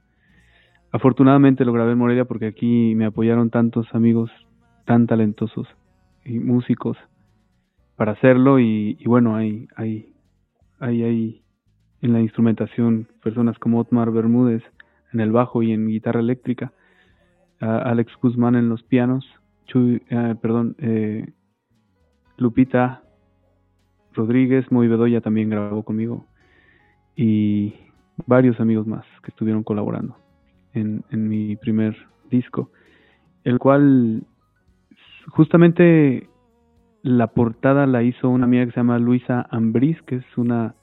Afortunadamente 0.92 1.64
lo 1.64 1.72
grabé 1.72 1.92
en 1.92 1.98
Morelia 1.98 2.24
porque 2.24 2.46
aquí 2.46 2.94
me 2.96 3.04
apoyaron 3.04 3.50
tantos 3.50 3.86
amigos 3.94 4.30
tan 4.84 5.06
talentosos 5.06 5.68
y 6.24 6.40
músicos 6.40 6.96
para 8.00 8.12
hacerlo 8.12 8.58
y, 8.58 8.96
bueno, 9.04 9.36
hay, 9.36 9.68
hay, 9.76 10.14
hay, 10.78 11.02
hay 11.02 11.42
en 12.00 12.12
la 12.12 12.20
instrumentación 12.20 13.06
personas 13.22 13.58
como 13.58 13.78
Otmar 13.78 14.10
Bermúdez 14.10 14.62
en 15.12 15.20
el 15.20 15.32
bajo 15.32 15.62
y 15.62 15.72
en 15.72 15.86
guitarra 15.86 16.20
eléctrica, 16.20 16.72
Alex 17.60 18.12
Guzmán 18.20 18.56
en 18.56 18.68
los 18.68 18.82
pianos, 18.82 19.26
Chuy, 19.66 20.02
eh, 20.08 20.34
eh, 20.78 21.32
Lupita 22.38 23.02
Rodríguez, 24.14 24.70
Muy 24.72 24.88
Bedoya 24.88 25.20
también 25.20 25.50
grabó 25.50 25.84
conmigo 25.84 26.26
y 27.14 27.74
varios 28.26 28.58
amigos 28.60 28.86
más 28.86 29.04
que 29.22 29.30
estuvieron 29.30 29.62
colaborando 29.62 30.16
en, 30.72 31.04
mi 31.10 31.56
primer 31.56 31.96
disco, 32.30 32.70
el 33.44 33.58
cual 33.58 34.24
justamente 35.28 36.28
la 37.02 37.28
portada 37.28 37.86
la 37.86 38.02
hizo 38.02 38.28
una 38.28 38.44
amiga 38.44 38.66
que 38.66 38.72
se 38.72 38.80
llama 38.80 38.98
Luisa 38.98 39.46
Ambris, 39.50 40.00
que 40.02 40.16
es 40.16 40.38
una 40.38 40.74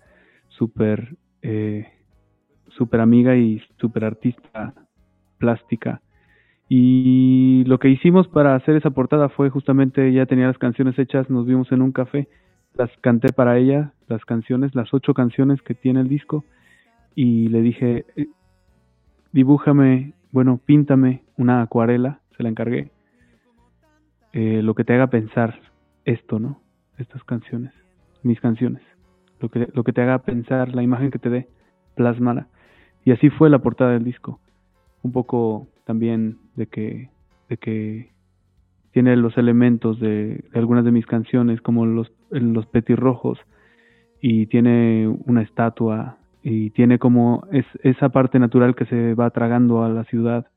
super, 0.48 1.16
eh, 1.42 1.88
super 2.70 3.02
amiga 3.02 3.36
y 3.36 3.62
super 3.78 4.06
artista 4.06 4.74
plástica. 5.38 6.02
Y 6.70 7.64
lo 7.66 7.80
que 7.80 7.90
hicimos 7.90 8.28
para 8.28 8.56
hacer 8.56 8.76
esa 8.76 8.90
portada 8.90 9.30
fue 9.30 9.50
justamente, 9.50 10.08
ella 10.08 10.26
tenía 10.26 10.48
las 10.48 10.58
canciones 10.58 11.00
hechas, 11.00 11.30
nos 11.30 11.46
vimos 11.46 11.72
en 11.72 11.82
un 11.82 11.92
café, 11.92 12.28
las 12.76 12.92
canté 13.02 13.32
para 13.32 13.58
ella, 13.58 13.94
las 14.08 14.26
canciones, 14.26 14.76
las 14.76 14.94
ocho 14.94 15.14
canciones 15.14 15.62
que 15.62 15.74
tiene 15.74 16.02
el 16.02 16.10
disco, 16.10 16.44
y 17.16 17.48
le 17.48 17.62
dije, 17.62 18.06
eh, 18.16 18.28
dibújame, 19.32 20.14
bueno, 20.32 20.60
píntame 20.64 21.24
una 21.38 21.62
acuarela, 21.62 22.20
se 22.36 22.44
la 22.44 22.50
encargué, 22.50 22.92
eh, 24.34 24.62
lo 24.62 24.76
que 24.76 24.84
te 24.84 24.94
haga 24.94 25.08
pensar 25.08 25.60
esto, 26.06 26.38
¿no? 26.38 26.62
Estas 26.98 27.24
canciones, 27.24 27.74
mis 28.24 28.40
canciones, 28.42 28.84
lo 29.40 29.50
que, 29.50 29.68
lo 29.74 29.84
que 29.84 29.94
te 29.94 30.02
haga 30.02 30.20
pensar, 30.20 30.76
la 30.76 30.84
imagen 30.84 31.12
que 31.12 31.20
te 31.20 31.30
dé, 31.30 31.48
plasmala. 31.96 32.48
Y 33.06 33.12
así 33.12 33.30
fue 33.30 33.50
la 33.50 33.60
portada 33.60 33.92
del 33.92 34.04
disco. 34.04 34.40
Un 35.02 35.12
poco 35.14 35.68
también 35.86 36.38
de 36.58 36.67
que, 36.67 37.10
de 37.48 37.58
que 37.58 38.12
tiene 38.91 39.15
los 39.15 39.38
elementos 39.38 40.00
de, 40.00 40.43
algunas 40.54 40.84
de 40.84 40.91
mis 40.91 41.06
canciones, 41.06 41.62
como 41.62 41.86
los, 41.86 42.12
los 42.30 42.65
petirrojos, 42.65 43.39
y 44.20 44.48
tiene 44.48 45.08
una 45.08 45.43
estatua, 45.43 46.17
y 46.43 46.72
tiene 46.72 47.00
como 47.00 47.48
es, 47.52 47.65
esa 47.84 48.10
parte 48.10 48.39
natural 48.39 48.76
que 48.76 48.86
se 48.86 49.13
va 49.13 49.30
tragando 49.30 49.84
a 49.84 49.89
la 49.89 50.04
ciudad 50.06 50.48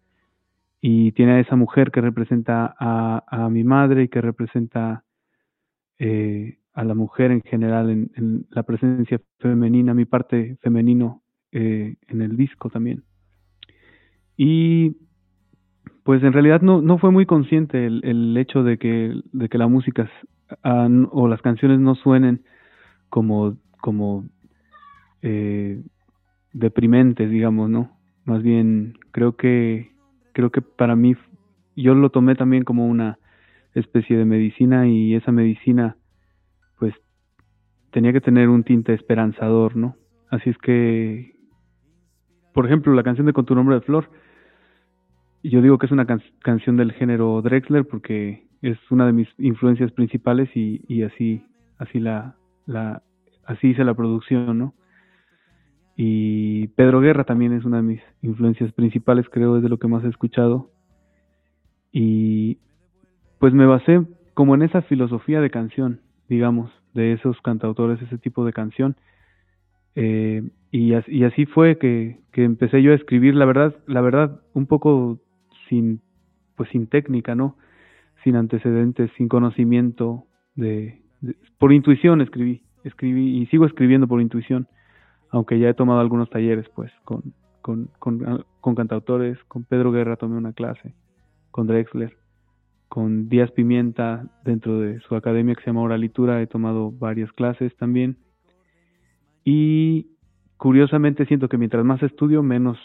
y 0.80 1.12
tiene 1.12 1.40
esa 1.40 1.56
mujer 1.56 1.90
que 1.90 2.00
representa 2.00 2.74
a, 2.78 3.24
a 3.26 3.50
mi 3.50 3.64
madre 3.64 4.04
y 4.04 4.08
que 4.08 4.20
representa 4.20 5.04
eh, 5.98 6.58
a 6.72 6.84
la 6.84 6.94
mujer 6.94 7.30
en 7.30 7.42
general 7.42 7.90
en, 7.90 8.46
la 8.50 8.62
presencia 8.62 9.20
femenina, 9.38 9.92
mi 9.92 10.06
parte 10.06 10.56
femenino 10.62 11.22
eh, 11.52 11.96
en 12.08 12.22
el 12.22 12.36
disco 12.36 12.70
también. 12.70 13.04
Y 14.36 14.96
pues 16.10 16.24
en 16.24 16.32
realidad 16.32 16.60
no, 16.60 16.98
fue 16.98 17.12
muy 17.12 17.24
consciente 17.24 17.86
el, 17.86 18.36
hecho 18.36 18.64
de 18.64 18.78
que, 18.78 19.14
de 19.32 19.48
que 19.48 19.58
la 19.58 19.68
música 19.68 20.10
o 21.12 21.28
las 21.28 21.40
canciones 21.40 21.78
no 21.78 21.94
suenen 21.94 22.42
como, 23.10 23.56
como 23.80 24.24
eh, 25.22 25.80
deprimentes, 26.52 27.30
digamos, 27.30 27.70
¿no? 27.70 27.96
Más 28.24 28.42
bien 28.42 28.94
creo 29.12 29.36
que 29.36 29.92
creo 30.32 30.50
que 30.50 30.62
para 30.62 30.96
mí 30.96 31.14
yo 31.76 31.94
lo 31.94 32.10
tomé 32.10 32.34
también 32.34 32.64
como 32.64 32.88
una 32.88 33.20
especie 33.76 34.16
de 34.16 34.24
medicina 34.24 34.88
y 34.88 35.14
esa 35.14 35.30
medicina 35.30 35.96
pues 36.80 36.92
tenía 37.92 38.12
que 38.12 38.20
tener 38.20 38.48
un 38.48 38.64
tinte 38.64 38.94
esperanzador, 38.94 39.76
¿no? 39.76 39.94
Así 40.28 40.50
es 40.50 40.58
que, 40.58 41.36
por 42.52 42.66
ejemplo, 42.66 42.94
la 42.94 43.04
canción 43.04 43.28
de 43.28 43.32
Con 43.32 43.44
tu 43.44 43.54
nombre 43.54 43.76
de 43.76 43.82
flor, 43.82 44.10
yo 45.42 45.62
digo 45.62 45.78
que 45.78 45.86
es 45.86 45.92
una 45.92 46.06
canción 46.42 46.76
del 46.76 46.92
género 46.92 47.40
Drexler 47.42 47.86
porque 47.86 48.46
es 48.62 48.78
una 48.90 49.06
de 49.06 49.12
mis 49.12 49.28
influencias 49.38 49.90
principales 49.92 50.50
y, 50.54 51.02
así, 51.02 51.44
así 51.78 51.98
la, 51.98 52.36
la, 52.66 53.02
así 53.44 53.68
hice 53.68 53.84
la 53.84 53.94
producción, 53.94 54.58
¿no? 54.58 54.74
Y 55.96 56.68
Pedro 56.68 57.00
Guerra 57.00 57.24
también 57.24 57.52
es 57.52 57.64
una 57.64 57.78
de 57.78 57.82
mis 57.82 58.00
influencias 58.22 58.72
principales, 58.72 59.26
creo, 59.30 59.56
es 59.56 59.62
de 59.62 59.68
lo 59.68 59.78
que 59.78 59.88
más 59.88 60.04
he 60.04 60.08
escuchado. 60.08 60.70
Y 61.92 62.58
pues 63.38 63.52
me 63.52 63.66
basé 63.66 64.06
como 64.34 64.54
en 64.54 64.62
esa 64.62 64.82
filosofía 64.82 65.40
de 65.40 65.50
canción, 65.50 66.00
digamos, 66.28 66.70
de 66.94 67.12
esos 67.12 67.40
cantautores, 67.42 68.00
ese 68.00 68.18
tipo 68.18 68.44
de 68.44 68.52
canción. 68.52 68.96
Eh, 69.94 70.42
y, 70.70 70.94
y, 71.08 71.24
así 71.24 71.46
fue 71.46 71.78
que, 71.78 72.20
que, 72.32 72.44
empecé 72.44 72.82
yo 72.82 72.92
a 72.92 72.94
escribir, 72.94 73.34
la 73.34 73.44
verdad, 73.44 73.74
la 73.86 74.00
verdad, 74.00 74.40
un 74.54 74.66
poco 74.66 75.18
sin, 75.70 76.02
pues 76.56 76.68
sin 76.68 76.86
técnica, 76.86 77.34
¿no? 77.34 77.56
Sin 78.22 78.36
antecedentes, 78.36 79.10
sin 79.16 79.28
conocimiento 79.28 80.26
de, 80.54 81.00
Por 81.58 81.72
intuición 81.72 82.20
escribí, 82.20 82.62
escribí 82.84 83.38
y 83.38 83.46
sigo 83.46 83.64
escribiendo 83.64 84.06
por 84.06 84.20
intuición, 84.20 84.68
aunque 85.30 85.58
ya 85.58 85.70
he 85.70 85.74
tomado 85.74 86.00
algunos 86.00 86.28
talleres, 86.28 86.68
pues, 86.74 86.92
con, 87.04 87.32
con, 87.62 87.88
con, 87.98 88.44
con 88.60 88.74
cantautores, 88.74 89.38
con 89.44 89.64
Pedro 89.64 89.92
Guerra 89.92 90.16
tomé 90.16 90.36
una 90.36 90.52
clase, 90.52 90.94
con 91.50 91.66
Drexler, 91.66 92.16
con 92.88 93.28
Díaz 93.28 93.52
Pimienta 93.52 94.28
dentro 94.44 94.80
de 94.80 94.98
su 95.00 95.14
academia 95.14 95.54
que 95.54 95.62
se 95.62 95.68
llama 95.68 95.82
Oralitura 95.82 96.42
he 96.42 96.46
tomado 96.48 96.90
varias 96.90 97.32
clases 97.32 97.74
también. 97.76 98.18
Y 99.44 100.08
curiosamente 100.56 101.24
siento 101.26 101.48
que 101.48 101.56
mientras 101.56 101.84
más 101.84 102.02
estudio, 102.02 102.42
menos 102.42 102.76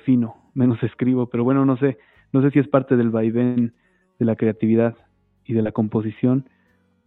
defino, 0.00 0.36
menos 0.54 0.82
escribo, 0.82 1.26
pero 1.26 1.44
bueno, 1.44 1.64
no 1.64 1.76
sé, 1.76 1.98
no 2.32 2.42
sé 2.42 2.50
si 2.50 2.58
es 2.58 2.68
parte 2.68 2.96
del 2.96 3.10
vaivén 3.10 3.74
de 4.18 4.24
la 4.24 4.36
creatividad 4.36 4.96
y 5.44 5.52
de 5.52 5.62
la 5.62 5.72
composición 5.72 6.48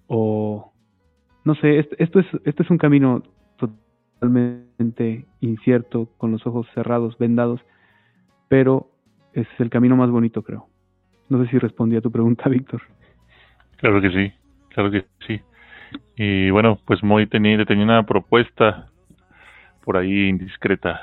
o 0.08 0.71
no 1.43 1.56
sé, 1.56 1.79
esto, 1.79 2.19
es 2.19 2.27
esto 2.45 2.63
es 2.63 2.69
un 2.69 2.77
camino 2.77 3.23
totalmente 3.58 5.25
incierto 5.41 6.10
con 6.17 6.32
los 6.32 6.45
ojos 6.47 6.67
cerrados, 6.73 7.17
vendados, 7.17 7.62
pero 8.47 8.89
es 9.34 9.47
el 9.60 9.69
camino 9.69 9.95
más 9.95 10.10
bonito, 10.10 10.43
creo. 10.43 10.67
No 11.29 11.43
sé 11.43 11.49
si 11.49 11.58
respondí 11.58 11.97
a 11.97 12.01
tu 12.01 12.12
pregunta, 12.12 12.47
Víctor. 12.49 12.82
Claro 13.77 14.01
que 14.01 14.12
sí, 14.12 14.32
claro 14.69 14.91
que 14.91 15.06
sí. 15.27 15.41
Y 16.15 16.49
bueno, 16.51 16.79
pues 16.86 17.03
muy 17.03 17.27
tenía, 17.27 17.63
tenía 17.65 17.84
una 17.84 18.06
propuesta 18.06 18.88
por 19.84 19.97
ahí 19.97 20.29
indiscreta. 20.29 20.99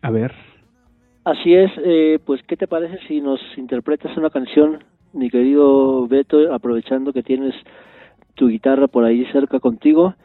A 0.00 0.10
ver. 0.10 0.51
Así 1.24 1.54
es, 1.54 1.70
eh, 1.84 2.18
pues 2.24 2.42
¿qué 2.48 2.56
te 2.56 2.66
parece 2.66 2.98
si 3.06 3.20
nos 3.20 3.40
interpretas 3.56 4.16
una 4.16 4.30
canción, 4.30 4.82
mi 5.12 5.30
querido 5.30 6.08
Beto, 6.08 6.52
aprovechando 6.52 7.12
que 7.12 7.22
tienes 7.22 7.54
tu 8.34 8.48
guitarra 8.48 8.88
por 8.88 9.04
ahí 9.04 9.24
cerca 9.26 9.60
contigo 9.60 10.16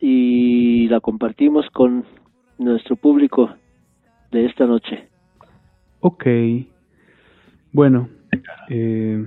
y 0.00 0.86
la 0.88 1.00
compartimos 1.00 1.68
con 1.70 2.04
nuestro 2.58 2.94
público 2.94 3.50
de 4.30 4.46
esta 4.46 4.66
noche? 4.66 5.08
Ok. 5.98 6.24
Bueno, 7.72 8.08
eh, 8.68 9.26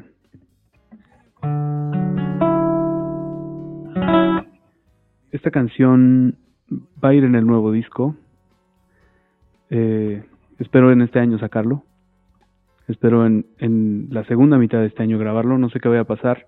esta 5.32 5.52
canción 5.52 6.38
va 7.04 7.10
a 7.10 7.14
ir 7.14 7.26
en 7.26 7.36
el 7.36 7.46
nuevo 7.46 7.74
disco. 7.74 8.16
Eh, 9.70 10.24
espero 10.60 10.92
en 10.92 11.02
este 11.02 11.20
año 11.20 11.40
sacarlo. 11.40 11.84
Espero 12.88 13.26
en, 13.26 13.46
en 13.60 14.08
la 14.12 14.24
segunda 14.26 14.58
mitad 14.58 14.80
de 14.80 14.88
este 14.88 15.04
año 15.04 15.18
grabarlo. 15.18 15.58
No 15.58 15.70
sé 15.70 15.80
qué 15.80 15.90
vaya 15.90 16.02
a 16.02 16.06
pasar. 16.06 16.48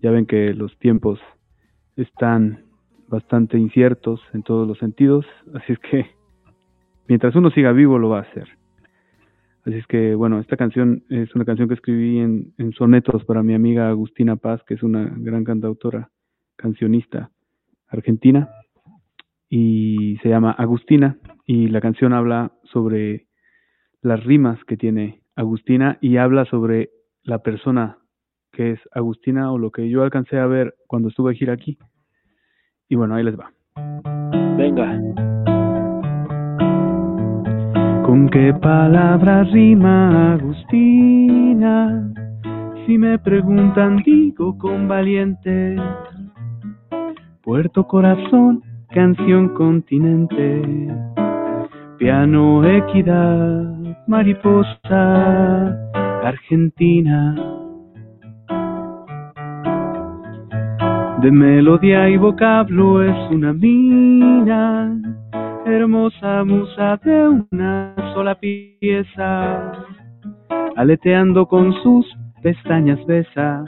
Ya 0.00 0.10
ven 0.10 0.26
que 0.26 0.54
los 0.54 0.76
tiempos 0.78 1.20
están 1.96 2.64
bastante 3.08 3.58
inciertos 3.58 4.20
en 4.32 4.42
todos 4.42 4.66
los 4.66 4.78
sentidos. 4.78 5.26
Así 5.54 5.72
es 5.72 5.78
que 5.78 6.06
mientras 7.08 7.34
uno 7.34 7.50
siga 7.50 7.72
vivo 7.72 7.98
lo 7.98 8.10
va 8.10 8.18
a 8.18 8.22
hacer. 8.22 8.48
Así 9.64 9.76
es 9.76 9.86
que, 9.86 10.14
bueno, 10.14 10.38
esta 10.38 10.56
canción 10.56 11.04
es 11.10 11.34
una 11.34 11.44
canción 11.44 11.68
que 11.68 11.74
escribí 11.74 12.20
en, 12.20 12.54
en 12.56 12.72
sonetos 12.72 13.24
para 13.24 13.42
mi 13.42 13.54
amiga 13.54 13.90
Agustina 13.90 14.36
Paz, 14.36 14.62
que 14.66 14.74
es 14.74 14.82
una 14.82 15.12
gran 15.16 15.44
cantautora, 15.44 16.10
cancionista 16.56 17.30
argentina, 17.88 18.48
y 19.50 20.16
se 20.22 20.30
llama 20.30 20.52
Agustina, 20.52 21.18
y 21.44 21.68
la 21.68 21.82
canción 21.82 22.14
habla 22.14 22.52
sobre 22.64 23.27
las 24.02 24.22
rimas 24.24 24.62
que 24.64 24.76
tiene 24.76 25.20
Agustina 25.36 25.98
y 26.00 26.16
habla 26.16 26.44
sobre 26.46 26.90
la 27.22 27.38
persona 27.38 27.98
que 28.52 28.72
es 28.72 28.80
Agustina 28.92 29.52
o 29.52 29.58
lo 29.58 29.70
que 29.70 29.88
yo 29.88 30.02
alcancé 30.02 30.38
a 30.38 30.46
ver 30.46 30.74
cuando 30.86 31.08
estuve 31.08 31.32
a 31.32 31.34
gira 31.34 31.52
aquí. 31.52 31.78
Y 32.88 32.96
bueno, 32.96 33.14
ahí 33.14 33.24
les 33.24 33.38
va. 33.38 33.52
Venga. 34.56 34.98
¿Con 38.04 38.28
qué 38.30 38.54
palabras 38.54 39.52
rima 39.52 40.32
Agustina? 40.32 42.10
Si 42.86 42.96
me 42.96 43.18
preguntan, 43.18 43.98
digo 43.98 44.56
con 44.56 44.88
valiente. 44.88 45.76
Puerto 47.42 47.86
Corazón, 47.86 48.62
canción 48.90 49.50
continente. 49.50 50.62
Piano, 51.98 52.64
equidad, 52.64 53.77
mariposa, 54.06 55.76
Argentina. 56.24 57.34
De 61.22 61.30
melodía 61.30 62.08
y 62.08 62.16
vocablo 62.16 63.02
es 63.02 63.30
una 63.30 63.52
mina 63.52 64.98
hermosa 65.66 66.44
musa 66.44 66.98
de 67.04 67.28
una 67.28 67.94
sola 68.14 68.34
pieza, 68.36 69.72
aleteando 70.76 71.46
con 71.46 71.72
sus 71.82 72.06
pestañas 72.42 73.04
besa, 73.06 73.64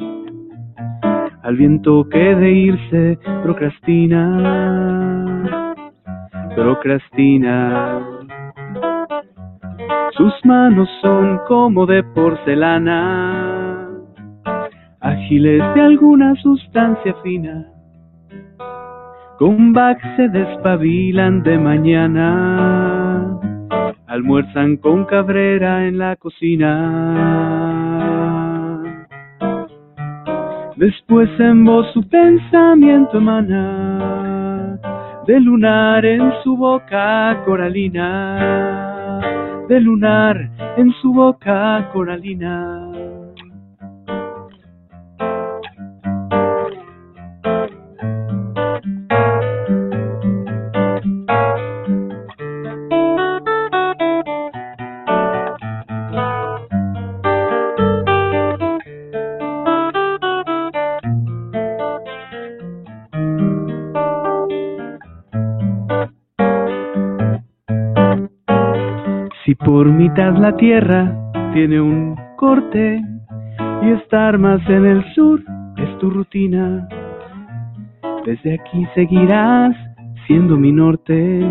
al 1.43 1.57
viento 1.57 2.09
que 2.09 2.35
de 2.35 2.51
irse 2.51 3.19
procrastina, 3.43 4.25
procrastina. 6.55 8.20
Sus 10.21 10.35
manos 10.45 10.87
son 11.01 11.41
como 11.49 11.87
de 11.87 12.05
porcelana, 12.05 13.89
ágiles 15.01 15.63
de 15.75 15.81
alguna 15.81 16.35
sustancia 16.43 17.15
fina 17.23 17.67
con 19.39 19.73
Bach 19.73 19.97
se 20.17 20.29
despabilan 20.29 21.43
de 21.43 21.57
mañana, 21.57 23.41
almuerzan 24.09 24.77
con 24.77 25.07
Cabrera 25.07 25.87
en 25.87 25.97
la 25.97 26.17
cocina. 26.17 26.69
Después 30.77 31.31
en 31.39 31.65
voz 31.65 31.91
su 31.95 32.07
pensamiento 32.07 33.17
emana, 33.17 34.79
de 35.27 35.41
lunar 35.41 36.05
en 36.05 36.31
su 36.45 36.59
boca 36.59 37.41
coralina, 37.47 39.00
de 39.71 39.79
lunar 39.79 40.51
en 40.77 40.93
su 41.01 41.13
boca 41.13 41.89
coralina. 41.93 43.20
Por 69.65 69.87
mitad 69.87 70.37
la 70.37 70.57
tierra 70.57 71.15
tiene 71.53 71.81
un 71.81 72.17
corte 72.37 73.03
y 73.83 73.91
estar 73.91 74.39
más 74.39 74.61
en 74.69 74.87
el 74.87 75.05
sur 75.15 75.43
es 75.77 75.99
tu 75.99 76.11
rutina. 76.11 76.89
Desde 78.25 78.55
aquí 78.55 78.87
seguirás 78.95 79.77
siendo 80.27 80.57
mi 80.57 80.73
norte, 80.73 81.47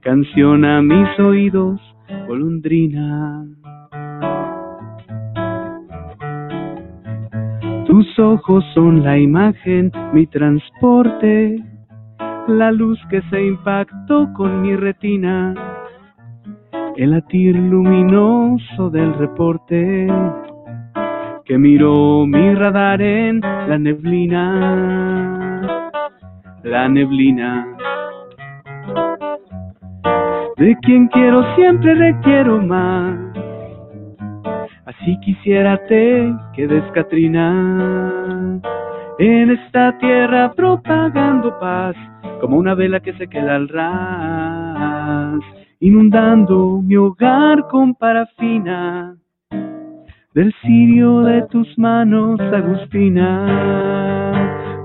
canción 0.00 0.64
a 0.64 0.82
mis 0.82 1.08
oídos, 1.18 1.80
golondrina. 2.28 3.44
Tus 7.86 8.18
ojos 8.18 8.64
son 8.74 9.02
la 9.02 9.18
imagen, 9.18 9.90
mi 10.12 10.26
transporte, 10.26 11.56
la 12.48 12.70
luz 12.70 12.98
que 13.10 13.22
se 13.30 13.44
impactó 13.44 14.32
con 14.34 14.62
mi 14.62 14.76
retina 14.76 15.54
el 16.96 17.10
latir 17.10 17.54
luminoso 17.54 18.88
del 18.90 19.12
reporte 19.14 20.06
que 21.44 21.58
miró 21.58 22.26
mi 22.26 22.54
radar 22.54 23.02
en 23.02 23.40
la 23.40 23.78
neblina, 23.78 24.40
la 26.62 26.88
neblina. 26.88 27.66
De 30.56 30.74
quien 30.82 31.06
quiero 31.08 31.54
siempre 31.54 31.94
requiero 31.94 32.62
más, 32.62 33.18
así 34.86 35.20
quisiera 35.20 35.76
te 35.86 36.34
quedes 36.54 36.82
Catrina, 36.92 38.58
en 39.18 39.50
esta 39.50 39.98
tierra 39.98 40.50
propagando 40.54 41.58
paz, 41.58 41.94
como 42.40 42.56
una 42.56 42.74
vela 42.74 43.00
que 43.00 43.12
se 43.18 43.28
queda 43.28 43.56
al 43.56 43.68
ras 43.68 45.44
inundando 45.80 46.80
mi 46.82 46.96
hogar 46.96 47.66
con 47.68 47.94
parafina 47.94 49.16
del 50.34 50.52
cirio 50.62 51.20
de 51.22 51.42
tus 51.50 51.78
manos, 51.78 52.40
Agustina. 52.40 53.86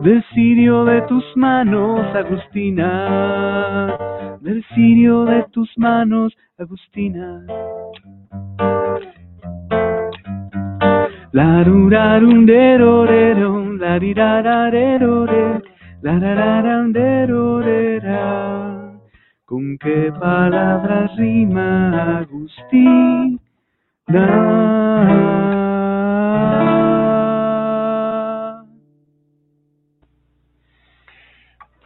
del 0.01 0.23
cirio 0.33 0.85
de 0.85 1.01
tus 1.03 1.23
manos, 1.35 1.99
Agustina, 2.15 3.95
del 4.41 4.63
cirio 4.73 5.25
de 5.25 5.43
tus 5.51 5.69
manos, 5.77 6.33
Agustina. 6.57 7.45
La 11.33 11.63
la. 18.01 18.80
¿Con 19.51 19.77
qué 19.79 20.13
palabras 20.17 21.13
rima 21.17 22.19
Agustina? 22.19 23.37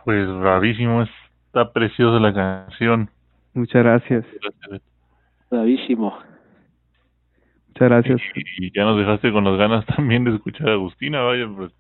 Pues 0.04 0.28
bravísimo, 0.28 1.02
está 1.02 1.74
preciosa 1.74 2.20
la 2.20 2.32
canción. 2.36 3.10
Muchas 3.56 3.84
gracias. 3.84 4.26
Bravísimo. 5.50 6.16
Muchas 7.70 7.90
gracias. 7.90 8.22
Y, 8.60 8.72
ya 8.78 8.84
nos 8.84 9.00
dejaste 9.00 9.32
con 9.32 9.44
las 9.44 9.58
ganas 9.58 9.84
también 9.88 10.24
de 10.24 10.36
escuchar 10.36 10.70
a 10.70 10.74
Agustina, 10.74 11.22
vaya, 11.22 11.48
pues. 11.58 11.72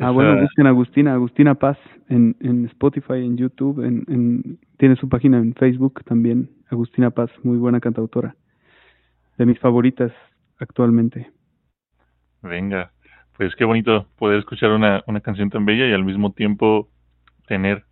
Ah, 0.00 0.10
bueno, 0.10 0.40
busquen 0.40 0.66
Agustina, 0.66 1.14
Agustina 1.14 1.54
Paz 1.56 1.76
en, 2.08 2.36
en 2.40 2.66
Spotify, 2.66 3.14
en 3.14 3.36
YouTube, 3.36 3.84
en, 3.84 4.04
en, 4.08 4.58
tiene 4.76 4.94
su 4.96 5.08
página 5.08 5.38
en 5.38 5.54
Facebook 5.54 6.04
también, 6.04 6.50
Agustina 6.70 7.10
Paz, 7.10 7.30
muy 7.42 7.58
buena 7.58 7.80
cantautora, 7.80 8.36
de 9.36 9.46
mis 9.46 9.58
favoritas 9.58 10.12
actualmente. 10.60 11.30
Venga, 12.42 12.92
pues 13.36 13.56
qué 13.56 13.64
bonito 13.64 14.06
poder 14.18 14.38
escuchar 14.38 14.70
una, 14.70 15.02
una 15.06 15.20
canción 15.20 15.50
tan 15.50 15.64
bella 15.64 15.88
y 15.88 15.92
al 15.92 16.04
mismo 16.04 16.32
tiempo 16.32 16.88
tener 17.48 17.82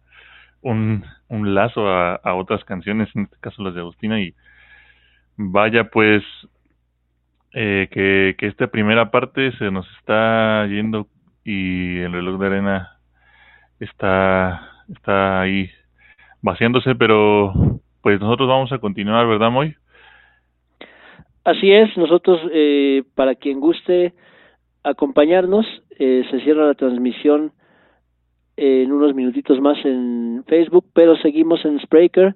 un, 0.61 1.04
un 1.28 1.54
lazo 1.54 1.88
a, 1.88 2.14
a 2.14 2.34
otras 2.34 2.64
canciones, 2.64 3.09
en 3.16 3.22
este 3.22 3.36
caso 3.40 3.64
las 3.64 3.74
de 3.74 3.80
Agustina, 3.80 4.20
y 4.20 4.34
vaya 5.36 5.90
pues 5.90 6.22
eh, 7.52 7.88
que, 7.90 8.36
que 8.38 8.46
esta 8.46 8.68
primera 8.68 9.11
parte 9.11 9.50
se 9.59 9.70
nos 9.72 9.86
está 9.98 10.66
yendo 10.68 11.09
y 11.47 12.01
el 12.01 12.12
reloj 12.12 12.40
de 12.40 12.47
arena 12.47 12.99
está, 13.78 14.68
está 14.92 15.40
ahí 15.42 15.70
vaciándose, 16.42 16.97
pero 16.97 17.53
pues 18.03 18.20
nosotros 18.20 18.49
vamos 18.49 18.72
a 18.72 18.78
continuar, 18.78 19.28
¿verdad, 19.28 19.53
Moy? 19.53 19.76
Así 21.44 21.70
es, 21.70 21.97
nosotros, 21.97 22.40
eh, 22.53 23.05
para 23.14 23.36
quien 23.36 23.61
guste 23.61 24.12
acompañarnos, 24.82 25.64
eh, 26.01 26.24
se 26.32 26.40
cierra 26.40 26.66
la 26.66 26.74
transmisión 26.74 27.53
en 28.57 28.90
unos 28.90 29.14
minutitos 29.14 29.61
más 29.61 29.78
en 29.84 30.42
Facebook, 30.49 30.86
pero 30.94 31.16
seguimos 31.16 31.64
en 31.64 31.78
Spreaker 31.78 32.34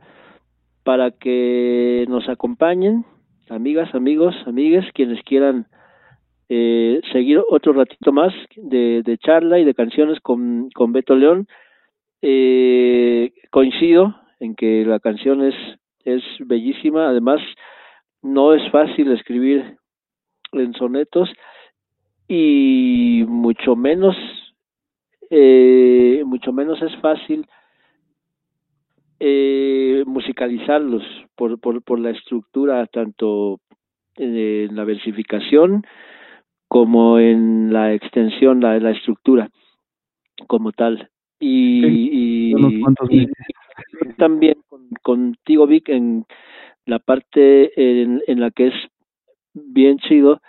para 0.84 1.10
que 1.10 2.04
nos 2.08 2.28
acompañen, 2.28 3.04
amigas, 3.48 3.92
amigos, 3.92 4.36
amigues, 4.46 4.84
quienes 4.94 5.20
quieran 5.24 5.66
eh, 6.52 7.00
seguir 7.12 7.40
otro 7.48 7.72
ratito 7.72 8.10
más 8.10 8.34
de, 8.56 9.18
charla 9.22 9.60
y 9.60 9.64
de 9.64 9.72
canciones 9.72 10.18
con, 10.20 10.68
Beto 10.88 11.14
León. 11.14 11.46
Eh, 12.22 13.32
coincido 13.50 14.16
en 14.40 14.56
que 14.56 14.84
la 14.84 14.98
canción 14.98 15.44
es, 15.44 15.54
bellísima, 16.40 17.08
además 17.08 17.40
no 18.20 18.52
es 18.52 18.68
fácil 18.72 19.12
escribir 19.12 19.76
en 20.50 20.74
sonetos 20.74 21.30
y 22.26 23.24
mucho 23.28 23.76
menos 23.76 24.16
eh, 25.30 26.24
mucho 26.26 26.52
menos 26.52 26.82
es 26.82 26.96
fácil 26.96 27.46
eh, 29.20 30.02
musicalizarlos 30.04 31.04
por, 31.36 31.60
por 31.60 32.00
la 32.00 32.10
estructura 32.10 32.86
tanto 32.86 33.60
en 34.16 34.74
la 34.74 34.84
versificación 34.84 35.84
como 36.70 37.18
en 37.18 37.72
la 37.72 37.92
extensión, 37.92 38.60
la, 38.60 38.78
la 38.78 38.92
estructura 38.92 39.50
como 40.46 40.70
tal. 40.70 41.10
Y, 41.40 41.84
y, 41.84 42.54
y 42.54 44.12
también 44.16 44.54
con, 44.68 44.88
contigo, 45.02 45.66
Vic, 45.66 45.88
en 45.88 46.24
la 46.86 47.00
parte 47.00 47.72
en, 47.74 48.22
en 48.24 48.40
la 48.40 48.52
que 48.52 48.68
es 48.68 48.74
bien 49.52 49.98
chido 49.98 50.40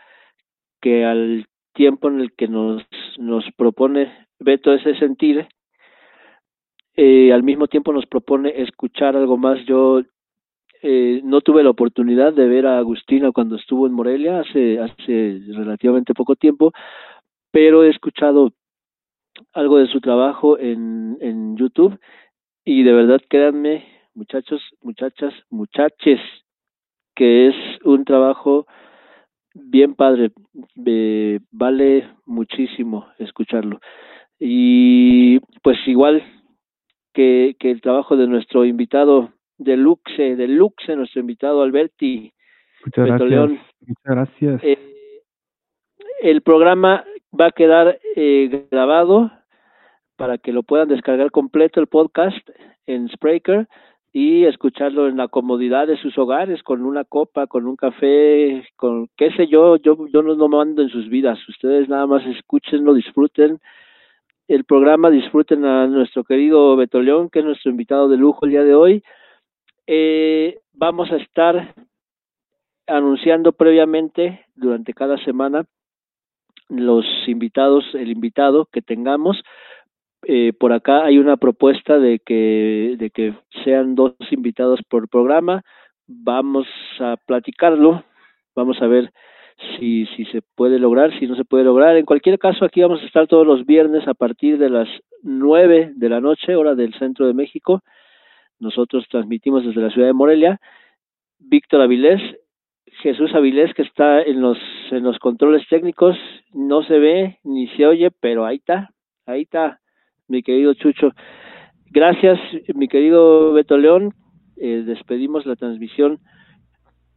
que 0.79 1.05
al 1.05 1.47
tiempo 1.73 2.07
en 2.09 2.19
el 2.19 2.33
que 2.33 2.47
nos, 2.47 2.85
nos 3.17 3.43
propone 3.57 4.27
Beto 4.39 4.73
ese 4.73 4.93
sentir, 4.99 5.47
eh, 6.97 7.33
al 7.33 7.41
mismo 7.41 7.65
tiempo 7.65 7.93
nos 7.93 8.05
propone 8.05 8.61
escuchar 8.61 9.15
algo 9.15 9.37
más. 9.37 9.65
Yo 9.65 10.03
eh, 10.81 11.21
no 11.23 11.41
tuve 11.41 11.63
la 11.63 11.69
oportunidad 11.69 12.33
de 12.33 12.47
ver 12.47 12.65
a 12.65 12.77
Agustina 12.77 13.31
cuando 13.31 13.55
estuvo 13.55 13.85
en 13.85 13.93
Morelia 13.93 14.39
hace, 14.39 14.79
hace 14.79 15.41
relativamente 15.53 16.13
poco 16.13 16.35
tiempo, 16.35 16.71
pero 17.51 17.83
he 17.83 17.89
escuchado 17.89 18.51
algo 19.53 19.77
de 19.77 19.87
su 19.87 20.01
trabajo 20.01 20.57
en, 20.57 21.17
en 21.21 21.55
YouTube 21.55 21.99
y 22.65 22.83
de 22.83 22.93
verdad 22.93 23.21
créanme, 23.29 23.85
muchachos, 24.13 24.61
muchachas, 24.81 25.33
muchaches, 25.49 26.19
que 27.15 27.47
es 27.47 27.55
un 27.83 28.03
trabajo 28.03 28.65
bien 29.53 29.95
padre, 29.95 30.31
eh, 30.85 31.39
vale 31.51 32.09
muchísimo 32.25 33.07
escucharlo. 33.19 33.79
Y 34.39 35.39
pues 35.61 35.77
igual 35.85 36.23
que, 37.13 37.55
que 37.59 37.69
el 37.69 37.81
trabajo 37.81 38.17
de 38.17 38.27
nuestro 38.27 38.65
invitado 38.65 39.31
de 39.63 39.77
Luxe, 39.77 40.35
de 40.35 40.47
Luxe, 40.47 40.95
nuestro 40.95 41.21
invitado 41.21 41.61
Alberti 41.61 42.33
Muchas 42.83 43.05
gracias. 43.05 43.29
León. 43.29 43.59
Muchas 43.81 44.03
gracias. 44.05 44.63
Eh, 44.63 45.23
el 46.21 46.41
programa 46.41 47.05
va 47.39 47.47
a 47.47 47.51
quedar 47.51 47.99
eh, 48.15 48.67
grabado 48.71 49.31
para 50.15 50.37
que 50.39 50.51
lo 50.51 50.63
puedan 50.63 50.87
descargar 50.87 51.31
completo 51.31 51.79
el 51.79 51.87
podcast 51.87 52.47
en 52.87 53.07
Spreaker 53.09 53.67
y 54.11 54.45
escucharlo 54.45 55.07
en 55.07 55.17
la 55.17 55.27
comodidad 55.27 55.87
de 55.87 55.97
sus 55.97 56.17
hogares 56.17 56.63
con 56.63 56.83
una 56.83 57.03
copa, 57.05 57.47
con 57.47 57.67
un 57.67 57.75
café, 57.75 58.67
con 58.75 59.07
qué 59.15 59.31
sé 59.31 59.47
yo, 59.47 59.77
yo 59.77 59.95
yo 60.11 60.21
no, 60.21 60.35
no 60.35 60.47
mando 60.49 60.81
en 60.81 60.89
sus 60.89 61.07
vidas, 61.07 61.39
ustedes 61.47 61.87
nada 61.87 62.07
más 62.07 62.25
escúchenlo, 62.25 62.93
disfruten 62.93 63.59
el 64.47 64.65
programa, 64.65 65.09
disfruten 65.09 65.63
a 65.65 65.87
nuestro 65.87 66.23
querido 66.23 66.75
Beto 66.75 67.01
León, 67.01 67.29
que 67.29 67.39
es 67.39 67.45
nuestro 67.45 67.71
invitado 67.71 68.09
de 68.09 68.17
lujo 68.17 68.45
el 68.45 68.51
día 68.51 68.63
de 68.63 68.75
hoy. 68.75 69.03
Eh, 69.93 70.59
vamos 70.71 71.11
a 71.11 71.17
estar 71.17 71.75
anunciando 72.87 73.51
previamente 73.51 74.45
durante 74.55 74.93
cada 74.93 75.17
semana 75.17 75.65
los 76.69 77.05
invitados, 77.27 77.83
el 77.93 78.09
invitado 78.09 78.69
que 78.71 78.81
tengamos. 78.81 79.43
Eh, 80.23 80.53
por 80.57 80.71
acá 80.71 81.03
hay 81.03 81.17
una 81.17 81.35
propuesta 81.35 81.99
de 81.99 82.19
que, 82.19 82.95
de 82.97 83.09
que 83.09 83.33
sean 83.65 83.95
dos 83.95 84.13
invitados 84.29 84.79
por 84.87 85.09
programa. 85.09 85.61
Vamos 86.07 86.67
a 87.01 87.17
platicarlo, 87.27 88.05
vamos 88.55 88.81
a 88.81 88.87
ver 88.87 89.11
si, 89.77 90.05
si 90.15 90.23
se 90.23 90.41
puede 90.55 90.79
lograr, 90.79 91.11
si 91.19 91.27
no 91.27 91.35
se 91.35 91.43
puede 91.43 91.65
lograr. 91.65 91.97
En 91.97 92.05
cualquier 92.05 92.39
caso, 92.39 92.63
aquí 92.63 92.81
vamos 92.81 93.01
a 93.01 93.07
estar 93.07 93.27
todos 93.27 93.45
los 93.45 93.65
viernes 93.65 94.07
a 94.07 94.13
partir 94.13 94.57
de 94.57 94.69
las 94.69 94.87
nueve 95.21 95.91
de 95.97 96.07
la 96.07 96.21
noche, 96.21 96.55
hora 96.55 96.75
del 96.75 96.93
centro 96.93 97.27
de 97.27 97.33
México. 97.33 97.83
Nosotros 98.61 99.05
transmitimos 99.09 99.65
desde 99.65 99.81
la 99.81 99.89
ciudad 99.89 100.07
de 100.07 100.13
Morelia. 100.13 100.61
Víctor 101.39 101.81
Avilés, 101.81 102.21
Jesús 103.01 103.33
Avilés, 103.33 103.73
que 103.73 103.81
está 103.81 104.21
en 104.21 104.39
los, 104.39 104.59
en 104.91 105.03
los 105.03 105.17
controles 105.17 105.67
técnicos, 105.67 106.15
no 106.53 106.83
se 106.83 106.99
ve 106.99 107.39
ni 107.43 107.67
se 107.69 107.87
oye, 107.87 108.11
pero 108.19 108.45
ahí 108.45 108.57
está, 108.57 108.91
ahí 109.25 109.41
está, 109.41 109.79
mi 110.27 110.43
querido 110.43 110.75
Chucho. 110.75 111.11
Gracias, 111.87 112.39
mi 112.75 112.87
querido 112.87 113.51
Beto 113.53 113.79
León. 113.79 114.13
Eh, 114.57 114.83
despedimos 114.85 115.47
la 115.47 115.55
transmisión 115.55 116.19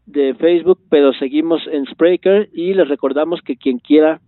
de 0.07 0.34
Facebook, 0.34 0.80
pero 0.88 1.12
seguimos 1.12 1.61
en 1.70 1.84
Spreaker 1.84 2.49
y 2.55 2.72
les 2.72 2.88
recordamos 2.88 3.42
que 3.42 3.57
quien 3.57 3.78
quiera 3.78 4.20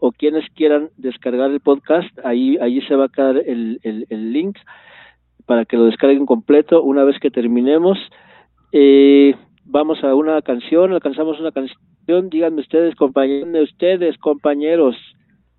o 0.00 0.12
quienes 0.12 0.48
quieran 0.50 0.90
descargar 0.96 1.50
el 1.50 1.60
podcast, 1.60 2.16
ahí, 2.24 2.56
ahí 2.60 2.80
se 2.82 2.94
va 2.94 3.06
a 3.06 3.08
quedar 3.08 3.38
el, 3.38 3.80
el, 3.82 4.06
el 4.08 4.32
link 4.32 4.56
para 5.46 5.64
que 5.64 5.76
lo 5.76 5.84
descarguen 5.84 6.26
completo 6.26 6.82
una 6.82 7.04
vez 7.04 7.18
que 7.20 7.30
terminemos. 7.30 7.98
Eh, 8.72 9.34
vamos 9.64 10.02
a 10.04 10.14
una 10.14 10.40
canción, 10.42 10.92
alcanzamos 10.92 11.40
una 11.40 11.52
canción, 11.52 12.30
díganme 12.30 12.60
ustedes, 12.60 12.94
compañeros, 12.94 13.70
ustedes, 13.70 14.18
compañeros. 14.18 14.96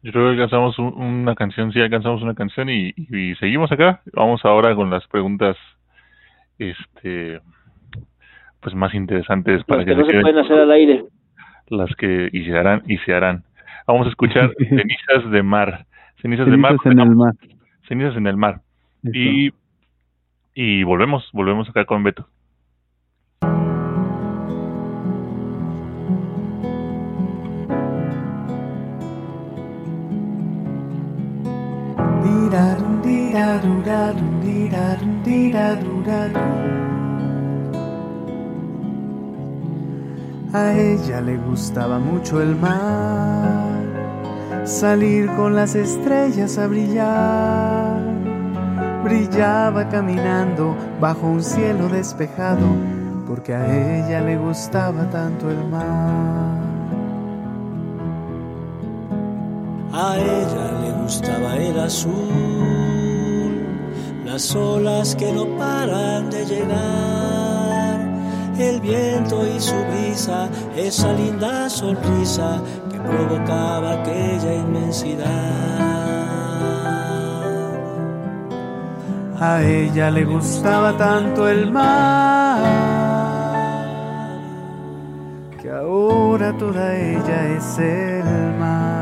Yo 0.04 0.12
creo 0.12 0.26
que 0.26 0.32
alcanzamos 0.34 0.78
un, 0.78 0.94
una 0.94 1.36
canción, 1.36 1.72
sí, 1.72 1.82
alcanzamos 1.82 2.22
una 2.22 2.36
canción 2.36 2.70
y, 2.70 2.94
y, 2.96 3.32
y 3.32 3.36
seguimos 3.36 3.72
acá. 3.72 4.02
Vamos 4.14 4.44
ahora 4.46 4.76
con 4.76 4.90
las 4.90 5.08
preguntas, 5.08 5.58
este, 6.60 7.40
pues 8.62 8.76
más 8.76 8.94
interesantes 8.94 9.64
para 9.64 9.84
las 9.84 9.86
que, 9.86 9.92
que 9.92 9.98
no 9.98 10.06
se, 10.06 10.12
se 10.12 10.22
pueden 10.22 10.38
hacer 10.38 10.60
al 10.60 10.72
aire. 10.72 11.06
Las 11.70 11.96
que 11.96 12.30
y 12.32 12.46
se 12.46 12.58
harán 12.58 12.84
y 12.88 12.98
se 13.00 13.14
harán. 13.14 13.44
Vamos 13.88 14.08
a 14.08 14.10
escuchar 14.10 14.52
Cenizas 14.58 15.32
de 15.32 15.44
Mar. 15.44 15.86
Cenizas, 16.22 16.48
de 16.48 16.58
mar. 16.58 16.76
en 16.86 17.00
el 17.00 17.16
mar. 17.16 17.34
Cenizas 17.88 18.18
en 18.18 18.28
el 18.28 18.38
mar. 18.38 18.62
Y, 19.04 19.52
y 20.56 20.84
volvemos, 20.84 21.30
volvemos 21.34 21.70
acá 21.70 21.86
con 21.86 22.04
Beto. 22.04 22.28
A 40.54 40.74
ella 40.74 41.20
le 41.20 41.36
gustaba 41.36 42.00
mucho 42.00 42.42
el 42.42 42.56
mar, 42.56 44.66
salir 44.66 45.28
con 45.36 45.54
las 45.54 45.76
estrellas 45.76 46.58
a 46.58 46.68
brillar. 46.68 48.15
Brillaba 49.06 49.88
caminando 49.88 50.76
bajo 51.00 51.28
un 51.28 51.44
cielo 51.44 51.90
despejado, 51.90 52.66
porque 53.28 53.54
a 53.54 54.00
ella 54.00 54.22
le 54.22 54.36
gustaba 54.36 55.08
tanto 55.12 55.52
el 55.52 55.64
mar. 55.68 56.58
A 59.94 60.18
ella 60.18 60.72
le 60.82 61.04
gustaba 61.04 61.56
el 61.56 61.80
azul, 61.80 62.14
las 64.26 64.56
olas 64.56 65.16
que 65.16 65.32
no 65.32 65.56
paran 65.56 66.32
de 66.32 66.44
llegar, 66.44 68.00
el 68.58 68.82
viento 68.82 69.46
y 69.46 69.60
su 69.60 69.76
brisa, 69.92 70.50
esa 70.76 71.14
linda 71.14 71.70
sonrisa 71.70 72.60
que 72.90 72.98
provocaba 72.98 74.02
aquella 74.02 74.52
inmensidad. 74.56 75.95
A 79.40 79.62
ella 79.62 80.10
le 80.12 80.24
gustaba 80.24 80.96
tanto 80.98 81.50
el 81.50 81.72
mar, 81.72 82.62
que 85.62 85.70
ahora 85.70 86.58
toda 86.58 86.96
ella 86.96 87.48
es 87.58 87.80
el 87.80 88.24
mar. 88.60 88.96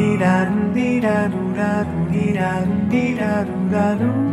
dee 0.00 0.16
da 0.20 0.34
dee 0.74 1.00
da 1.04 1.16
doo 1.32 1.52
da 1.58 1.70
dee 2.12 2.32
da 2.38 2.50
dee 2.92 3.14
da 3.20 3.32
doo 3.48 3.64
da 3.72 3.86
doo 4.00 4.29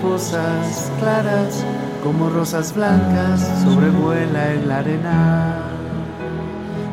mariposas 0.00 0.90
claras 0.98 1.62
como 2.02 2.30
rosas 2.30 2.74
blancas 2.74 3.40
sobrevuela 3.62 4.52
el 4.52 4.70
arena. 4.70 5.58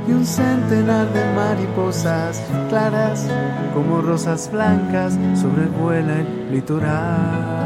Y 0.07 0.11
un 0.11 0.25
centenar 0.25 1.11
de 1.13 1.33
mariposas 1.33 2.41
claras 2.69 3.25
como 3.73 4.01
rosas 4.01 4.49
blancas 4.51 5.17
sobrevuela 5.39 6.19
el 6.19 6.51
litoral. 6.51 7.56